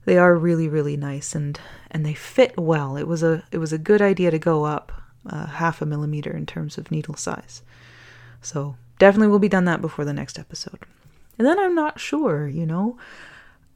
They 0.06 0.18
are 0.18 0.36
really 0.36 0.68
really 0.68 0.98
nice 0.98 1.36
and 1.36 1.60
and 1.90 2.06
they 2.06 2.14
fit 2.14 2.58
well. 2.58 2.98
It 2.98 3.08
was 3.08 3.24
a 3.24 3.44
it 3.52 3.58
was 3.58 3.74
a 3.74 3.78
good 3.78 4.02
idea 4.02 4.32
to 4.32 4.40
go 4.40 4.66
up 4.66 4.92
uh, 5.30 5.48
half 5.48 5.82
a 5.82 5.86
millimeter 5.86 6.32
in 6.32 6.46
terms 6.46 6.78
of 6.78 6.92
needle 6.92 7.16
size. 7.16 7.62
So 8.42 8.76
definitely 8.98 9.28
we'll 9.28 9.40
be 9.40 9.50
done 9.50 9.66
that 9.66 9.82
before 9.82 10.06
the 10.06 10.14
next 10.14 10.40
episode. 10.40 10.80
And 11.38 11.48
then 11.48 11.60
I'm 11.60 11.76
not 11.76 12.00
sure, 12.00 12.48
you 12.48 12.66
know. 12.66 12.98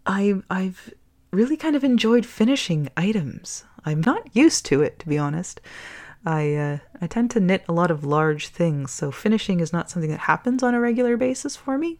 I 0.05 0.35
I've 0.49 0.93
really 1.31 1.57
kind 1.57 1.75
of 1.75 1.83
enjoyed 1.83 2.25
finishing 2.25 2.89
items. 2.95 3.63
I'm 3.85 4.01
not 4.01 4.35
used 4.35 4.65
to 4.67 4.81
it, 4.81 4.99
to 4.99 5.07
be 5.07 5.17
honest. 5.17 5.61
I 6.25 6.55
uh, 6.55 6.77
I 7.01 7.07
tend 7.07 7.31
to 7.31 7.39
knit 7.39 7.65
a 7.67 7.73
lot 7.73 7.91
of 7.91 8.03
large 8.03 8.47
things, 8.47 8.91
so 8.91 9.11
finishing 9.11 9.59
is 9.59 9.71
not 9.71 9.89
something 9.89 10.09
that 10.11 10.21
happens 10.21 10.63
on 10.63 10.73
a 10.73 10.79
regular 10.79 11.17
basis 11.17 11.55
for 11.55 11.77
me. 11.77 11.99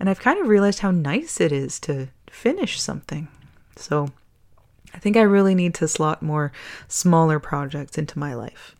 And 0.00 0.10
I've 0.10 0.20
kind 0.20 0.40
of 0.40 0.48
realized 0.48 0.80
how 0.80 0.90
nice 0.90 1.40
it 1.40 1.52
is 1.52 1.78
to 1.80 2.08
finish 2.30 2.80
something. 2.80 3.28
So 3.76 4.08
I 4.94 4.98
think 4.98 5.16
I 5.16 5.22
really 5.22 5.54
need 5.54 5.74
to 5.74 5.88
slot 5.88 6.22
more 6.22 6.52
smaller 6.88 7.38
projects 7.38 7.98
into 7.98 8.18
my 8.18 8.34
life 8.34 8.76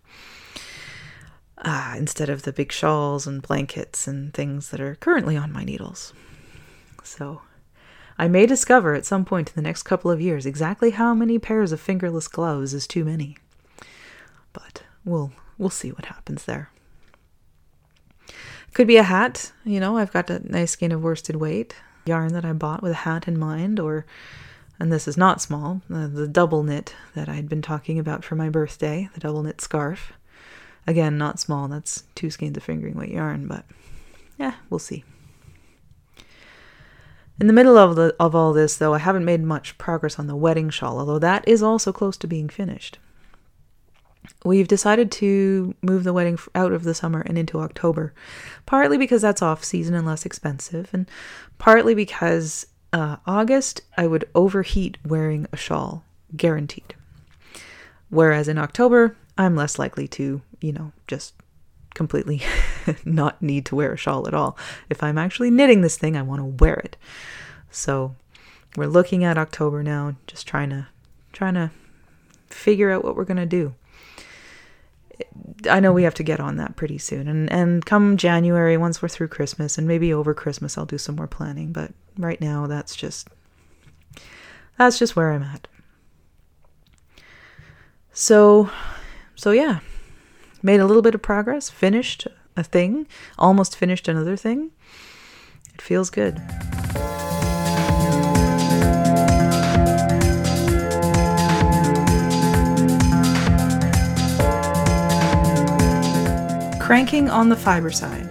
uh, 1.58 1.94
instead 1.96 2.28
of 2.28 2.42
the 2.42 2.52
big 2.52 2.72
shawls 2.72 3.26
and 3.26 3.42
blankets 3.42 4.06
and 4.06 4.32
things 4.32 4.70
that 4.70 4.80
are 4.80 4.94
currently 4.96 5.36
on 5.36 5.52
my 5.52 5.64
needles. 5.64 6.12
So, 7.02 7.42
I 8.18 8.28
may 8.28 8.46
discover 8.46 8.94
at 8.94 9.04
some 9.04 9.24
point 9.24 9.50
in 9.50 9.54
the 9.56 9.62
next 9.62 9.82
couple 9.82 10.10
of 10.10 10.20
years 10.20 10.46
exactly 10.46 10.90
how 10.90 11.14
many 11.14 11.38
pairs 11.38 11.72
of 11.72 11.80
fingerless 11.80 12.28
gloves 12.28 12.72
is 12.72 12.86
too 12.86 13.04
many. 13.04 13.36
But 14.52 14.84
we'll 15.04 15.32
we'll 15.58 15.70
see 15.70 15.90
what 15.90 16.06
happens 16.06 16.44
there. 16.44 16.70
Could 18.72 18.86
be 18.86 18.96
a 18.96 19.02
hat, 19.02 19.52
you 19.64 19.80
know, 19.80 19.96
I've 19.96 20.12
got 20.12 20.30
a 20.30 20.50
nice 20.50 20.72
skein 20.72 20.92
of 20.92 21.02
worsted 21.02 21.36
weight 21.36 21.74
yarn 22.08 22.32
that 22.32 22.44
I 22.44 22.52
bought 22.52 22.82
with 22.82 22.92
a 22.92 22.96
hat 22.96 23.28
in 23.28 23.38
mind, 23.38 23.80
or, 23.80 24.06
and 24.78 24.92
this 24.92 25.08
is 25.08 25.16
not 25.16 25.40
small, 25.40 25.82
uh, 25.92 26.06
the 26.06 26.28
double 26.28 26.62
knit 26.62 26.94
that 27.14 27.28
I'd 27.28 27.48
been 27.48 27.62
talking 27.62 27.98
about 27.98 28.24
for 28.24 28.34
my 28.34 28.48
birthday, 28.48 29.08
the 29.14 29.20
double 29.20 29.42
knit 29.42 29.60
scarf. 29.60 30.12
Again, 30.86 31.18
not 31.18 31.40
small. 31.40 31.66
That's 31.66 32.04
two 32.14 32.30
skeins 32.30 32.56
of 32.56 32.62
fingering 32.62 32.94
weight 32.94 33.10
yarn, 33.10 33.48
but 33.48 33.64
yeah, 34.38 34.54
we'll 34.70 34.78
see. 34.78 35.04
In 37.38 37.48
the 37.48 37.52
middle 37.52 37.76
of 37.76 37.96
the 37.96 38.14
of 38.18 38.34
all 38.34 38.52
this, 38.52 38.76
though, 38.76 38.94
I 38.94 38.98
haven't 38.98 39.24
made 39.24 39.42
much 39.42 39.76
progress 39.76 40.18
on 40.18 40.26
the 40.26 40.36
wedding 40.36 40.70
shawl, 40.70 40.98
although 40.98 41.18
that 41.18 41.46
is 41.46 41.62
also 41.62 41.92
close 41.92 42.16
to 42.18 42.26
being 42.26 42.48
finished. 42.48 42.98
We've 44.44 44.68
decided 44.68 45.10
to 45.12 45.74
move 45.82 46.04
the 46.04 46.12
wedding 46.12 46.38
out 46.54 46.72
of 46.72 46.84
the 46.84 46.94
summer 46.94 47.20
and 47.20 47.36
into 47.36 47.60
October, 47.60 48.14
partly 48.64 48.98
because 48.98 49.22
that's 49.22 49.42
off 49.42 49.64
season 49.64 49.94
and 49.94 50.06
less 50.06 50.26
expensive, 50.26 50.90
and 50.92 51.10
partly 51.58 51.94
because 51.94 52.66
uh, 52.92 53.16
August 53.26 53.82
I 53.96 54.06
would 54.06 54.28
overheat 54.34 54.98
wearing 55.04 55.46
a 55.52 55.56
shawl, 55.56 56.04
guaranteed. 56.36 56.94
Whereas 58.08 58.48
in 58.48 58.58
October, 58.58 59.16
I'm 59.36 59.56
less 59.56 59.78
likely 59.78 60.06
to, 60.08 60.40
you 60.60 60.72
know, 60.72 60.92
just 61.06 61.34
completely 61.94 62.42
not 63.04 63.42
need 63.42 63.66
to 63.66 63.74
wear 63.74 63.92
a 63.92 63.96
shawl 63.96 64.28
at 64.28 64.34
all. 64.34 64.56
If 64.88 65.02
I'm 65.02 65.18
actually 65.18 65.50
knitting 65.50 65.80
this 65.80 65.98
thing, 65.98 66.16
I 66.16 66.22
want 66.22 66.40
to 66.40 66.64
wear 66.64 66.74
it. 66.74 66.96
So 67.70 68.14
we're 68.76 68.86
looking 68.86 69.24
at 69.24 69.38
October 69.38 69.82
now, 69.82 70.16
just 70.26 70.46
trying 70.46 70.70
to 70.70 70.88
trying 71.32 71.54
to 71.54 71.70
figure 72.48 72.90
out 72.90 73.04
what 73.04 73.16
we're 73.16 73.24
going 73.24 73.36
to 73.36 73.46
do. 73.46 73.74
I 75.70 75.80
know 75.80 75.92
we 75.92 76.02
have 76.02 76.14
to 76.14 76.22
get 76.22 76.40
on 76.40 76.56
that 76.56 76.76
pretty 76.76 76.98
soon. 76.98 77.28
And 77.28 77.50
and 77.50 77.84
come 77.84 78.16
January, 78.16 78.76
once 78.76 79.00
we're 79.00 79.08
through 79.08 79.28
Christmas 79.28 79.78
and 79.78 79.86
maybe 79.88 80.12
over 80.12 80.34
Christmas 80.34 80.76
I'll 80.76 80.86
do 80.86 80.98
some 80.98 81.16
more 81.16 81.26
planning, 81.26 81.72
but 81.72 81.92
right 82.18 82.40
now 82.40 82.66
that's 82.66 82.94
just 82.94 83.28
that's 84.78 84.98
just 84.98 85.16
where 85.16 85.32
I'm 85.32 85.42
at. 85.42 85.68
So 88.12 88.70
so 89.34 89.50
yeah, 89.50 89.80
made 90.62 90.80
a 90.80 90.86
little 90.86 91.02
bit 91.02 91.14
of 91.14 91.22
progress, 91.22 91.70
finished 91.70 92.26
a 92.56 92.64
thing, 92.64 93.06
almost 93.38 93.76
finished 93.76 94.08
another 94.08 94.36
thing. 94.36 94.70
It 95.74 95.82
feels 95.82 96.10
good. 96.10 96.40
Cranking 106.86 107.28
on 107.28 107.48
the 107.48 107.56
fiber 107.56 107.90
side. 107.90 108.30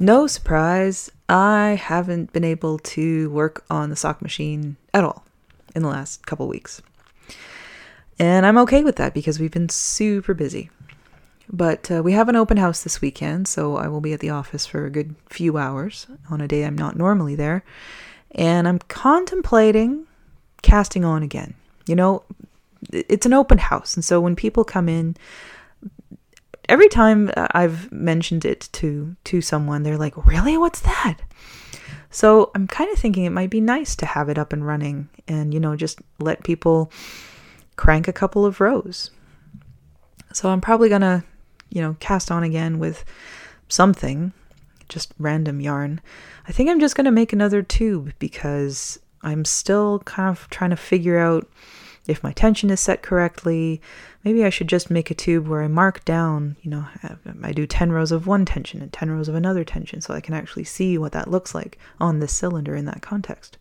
No 0.00 0.26
surprise, 0.26 1.12
I 1.28 1.78
haven't 1.78 2.32
been 2.32 2.42
able 2.42 2.78
to 2.78 3.28
work 3.28 3.66
on 3.68 3.90
the 3.90 3.96
sock 3.96 4.22
machine 4.22 4.76
at 4.94 5.04
all 5.04 5.26
in 5.74 5.82
the 5.82 5.90
last 5.90 6.24
couple 6.24 6.48
weeks. 6.48 6.80
And 8.18 8.46
I'm 8.46 8.56
okay 8.60 8.82
with 8.82 8.96
that 8.96 9.12
because 9.12 9.38
we've 9.38 9.50
been 9.50 9.68
super 9.68 10.32
busy. 10.32 10.70
But 11.52 11.90
uh, 11.90 12.02
we 12.02 12.12
have 12.12 12.30
an 12.30 12.36
open 12.36 12.56
house 12.56 12.82
this 12.82 13.02
weekend, 13.02 13.46
so 13.46 13.76
I 13.76 13.88
will 13.88 14.00
be 14.00 14.14
at 14.14 14.20
the 14.20 14.30
office 14.30 14.64
for 14.64 14.86
a 14.86 14.90
good 14.90 15.14
few 15.28 15.58
hours 15.58 16.06
on 16.30 16.40
a 16.40 16.48
day 16.48 16.64
I'm 16.64 16.78
not 16.78 16.96
normally 16.96 17.34
there. 17.34 17.62
And 18.30 18.66
I'm 18.66 18.78
contemplating 18.78 20.06
casting 20.62 21.04
on 21.04 21.22
again. 21.22 21.52
You 21.86 21.94
know, 21.94 22.22
it's 22.90 23.26
an 23.26 23.34
open 23.34 23.58
house, 23.58 23.96
and 23.96 24.02
so 24.02 24.18
when 24.18 24.34
people 24.34 24.64
come 24.64 24.88
in, 24.88 25.14
every 26.68 26.88
time 26.88 27.30
I've 27.36 27.90
mentioned 27.92 28.44
it 28.44 28.68
to 28.72 29.16
to 29.24 29.40
someone, 29.40 29.82
they're 29.82 29.98
like, 29.98 30.26
"Really? 30.26 30.56
What's 30.56 30.80
that?" 30.80 31.16
So 32.10 32.50
I'm 32.54 32.68
kind 32.68 32.90
of 32.92 32.98
thinking 32.98 33.24
it 33.24 33.30
might 33.30 33.50
be 33.50 33.60
nice 33.60 33.96
to 33.96 34.06
have 34.06 34.28
it 34.28 34.38
up 34.38 34.52
and 34.52 34.66
running, 34.66 35.08
and 35.26 35.52
you 35.52 35.60
know, 35.60 35.76
just 35.76 36.00
let 36.18 36.44
people 36.44 36.90
crank 37.76 38.06
a 38.06 38.12
couple 38.12 38.46
of 38.46 38.60
rows. 38.60 39.10
So 40.32 40.50
I'm 40.50 40.60
probably 40.60 40.88
gonna, 40.88 41.24
you 41.70 41.82
know, 41.82 41.96
cast 42.00 42.30
on 42.30 42.42
again 42.42 42.78
with 42.78 43.04
something, 43.68 44.32
just 44.88 45.12
random 45.18 45.60
yarn. 45.60 46.00
I 46.46 46.52
think 46.52 46.70
I'm 46.70 46.80
just 46.80 46.96
gonna 46.96 47.12
make 47.12 47.32
another 47.32 47.62
tube 47.62 48.12
because 48.18 48.98
I'm 49.22 49.44
still 49.44 50.00
kind 50.00 50.28
of 50.28 50.48
trying 50.50 50.70
to 50.70 50.76
figure 50.76 51.18
out 51.18 51.48
if 52.06 52.22
my 52.22 52.32
tension 52.32 52.70
is 52.70 52.80
set 52.80 53.02
correctly, 53.02 53.80
maybe 54.24 54.44
I 54.44 54.50
should 54.50 54.68
just 54.68 54.90
make 54.90 55.10
a 55.10 55.14
tube 55.14 55.46
where 55.46 55.62
I 55.62 55.68
mark 55.68 56.04
down, 56.04 56.56
you 56.62 56.70
know, 56.70 56.86
I 57.42 57.52
do 57.52 57.66
10 57.66 57.92
rows 57.92 58.10
of 58.10 58.26
one 58.26 58.44
tension 58.44 58.80
and 58.80 58.92
10 58.92 59.10
rows 59.10 59.28
of 59.28 59.34
another 59.34 59.64
tension 59.64 60.00
so 60.00 60.14
I 60.14 60.20
can 60.20 60.34
actually 60.34 60.64
see 60.64 60.96
what 60.96 61.12
that 61.12 61.30
looks 61.30 61.54
like 61.54 61.78
on 62.00 62.18
this 62.18 62.32
cylinder 62.32 62.74
in 62.74 62.86
that 62.86 63.02
context. 63.02 63.58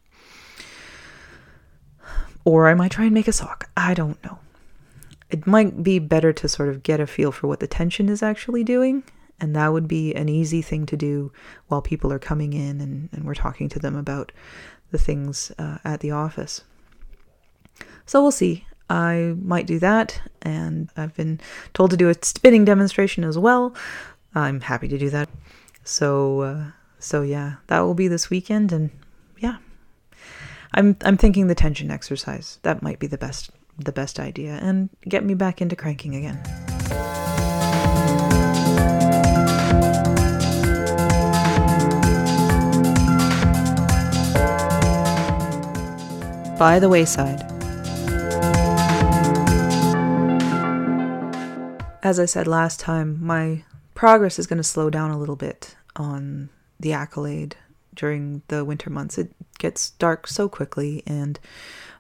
Or 2.46 2.68
I 2.68 2.74
might 2.74 2.92
try 2.92 3.06
and 3.06 3.14
make 3.14 3.28
a 3.28 3.34
sock. 3.34 3.70
I 3.76 3.94
don't 3.94 4.22
know. 4.24 4.40
It 5.30 5.48
might 5.48 5.84
be 5.84 6.00
better 6.00 6.32
to 6.34 6.48
sort 6.48 6.70
of 6.70 6.84
get 6.84 7.00
a 7.00 7.08
feel 7.08 7.32
for 7.32 7.48
what 7.48 7.60
the 7.60 7.68
tension 7.68 8.10
is 8.10 8.22
actually 8.22 8.64
doing. 8.64 9.04
And 9.40 9.56
that 9.56 9.74
would 9.74 9.88
be 9.88 10.14
an 10.14 10.30
easy 10.30 10.62
thing 10.62 10.86
to 10.86 10.96
do 10.96 11.32
while 11.68 11.82
people 11.82 12.14
are 12.14 12.20
coming 12.20 12.54
in 12.54 12.80
and, 12.80 13.10
and 13.12 13.26
we're 13.26 13.34
talking 13.34 13.68
to 13.70 13.80
them 13.80 13.96
about 13.96 14.32
the 14.92 14.98
things 14.98 15.52
uh, 15.58 15.80
at 15.84 16.02
the 16.02 16.12
office. 16.12 16.64
So 18.06 18.22
we'll 18.22 18.32
see. 18.32 18.66
I 18.90 19.36
might 19.42 19.66
do 19.66 19.80
that, 19.80 20.22
and 20.42 20.90
I've 20.96 21.16
been 21.16 21.40
told 21.74 21.92
to 21.92 21.98
do 21.98 22.10
a 22.10 22.16
spinning 22.22 22.66
demonstration 22.66 23.24
as 23.24 23.38
well. 23.38 23.76
I'm 24.36 24.62
happy 24.62 24.88
to 24.88 24.98
do 24.98 25.10
that. 25.10 25.30
So, 25.84 26.42
uh, 26.42 26.64
so 27.00 27.22
yeah, 27.22 27.56
that 27.68 27.80
will 27.82 27.94
be 27.94 28.08
this 28.08 28.30
weekend, 28.30 28.72
and 28.72 28.90
yeah, 29.40 29.58
I'm 30.74 30.98
I'm 31.04 31.18
thinking 31.18 31.48
the 31.48 31.56
tension 31.56 31.92
exercise 31.92 32.60
that 32.64 32.82
might 32.82 33.00
be 33.00 33.08
the 33.08 33.18
best 33.18 33.50
the 33.78 33.92
best 33.92 34.20
idea, 34.20 34.60
and 34.62 34.90
get 35.08 35.24
me 35.24 35.34
back 35.34 35.62
into 35.62 35.76
cranking 35.76 36.16
again. 36.16 36.42
By 46.58 46.80
the 46.80 46.88
wayside. 46.88 47.53
As 52.04 52.20
I 52.20 52.26
said 52.26 52.48
last 52.48 52.80
time, 52.80 53.18
my 53.26 53.64
progress 53.96 54.38
is 54.38 54.46
going 54.46 54.58
to 54.58 54.64
slow 54.64 54.90
down 54.90 55.10
a 55.10 55.18
little 55.18 55.38
bit 55.38 55.76
on 55.96 56.50
the 56.80 56.94
accolade 56.94 57.56
during 57.96 58.42
the 58.50 58.66
winter 58.66 58.90
months. 58.90 59.18
It 59.18 59.34
gets 59.58 59.92
dark 59.92 60.28
so 60.28 60.50
quickly, 60.50 61.02
and 61.08 61.40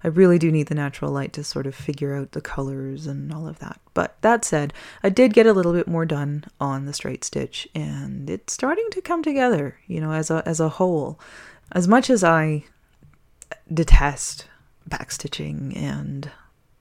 I 0.03 0.09
really 0.09 0.37
do 0.37 0.51
need 0.51 0.67
the 0.67 0.75
natural 0.75 1.11
light 1.11 1.31
to 1.33 1.43
sort 1.43 1.65
of 1.65 1.73
figure 1.73 2.15
out 2.15 2.33
the 2.33 2.41
colors 2.41 3.07
and 3.07 3.33
all 3.33 3.47
of 3.47 3.59
that. 3.59 3.79
But 3.93 4.17
that 4.21 4.43
said, 4.43 4.73
I 5.03 5.09
did 5.09 5.33
get 5.33 5.45
a 5.45 5.53
little 5.53 5.71
bit 5.71 5.87
more 5.87 6.05
done 6.05 6.45
on 6.59 6.85
the 6.85 6.93
straight 6.93 7.23
stitch, 7.23 7.67
and 7.73 8.29
it's 8.29 8.51
starting 8.53 8.87
to 8.91 9.01
come 9.01 9.23
together, 9.23 9.79
you 9.87 10.01
know, 10.01 10.11
as 10.11 10.29
a 10.29 10.43
as 10.45 10.59
a 10.59 10.69
whole. 10.69 11.19
As 11.71 11.87
much 11.87 12.09
as 12.09 12.23
I 12.23 12.65
detest 13.73 14.47
backstitching 14.89 15.77
and 15.77 16.29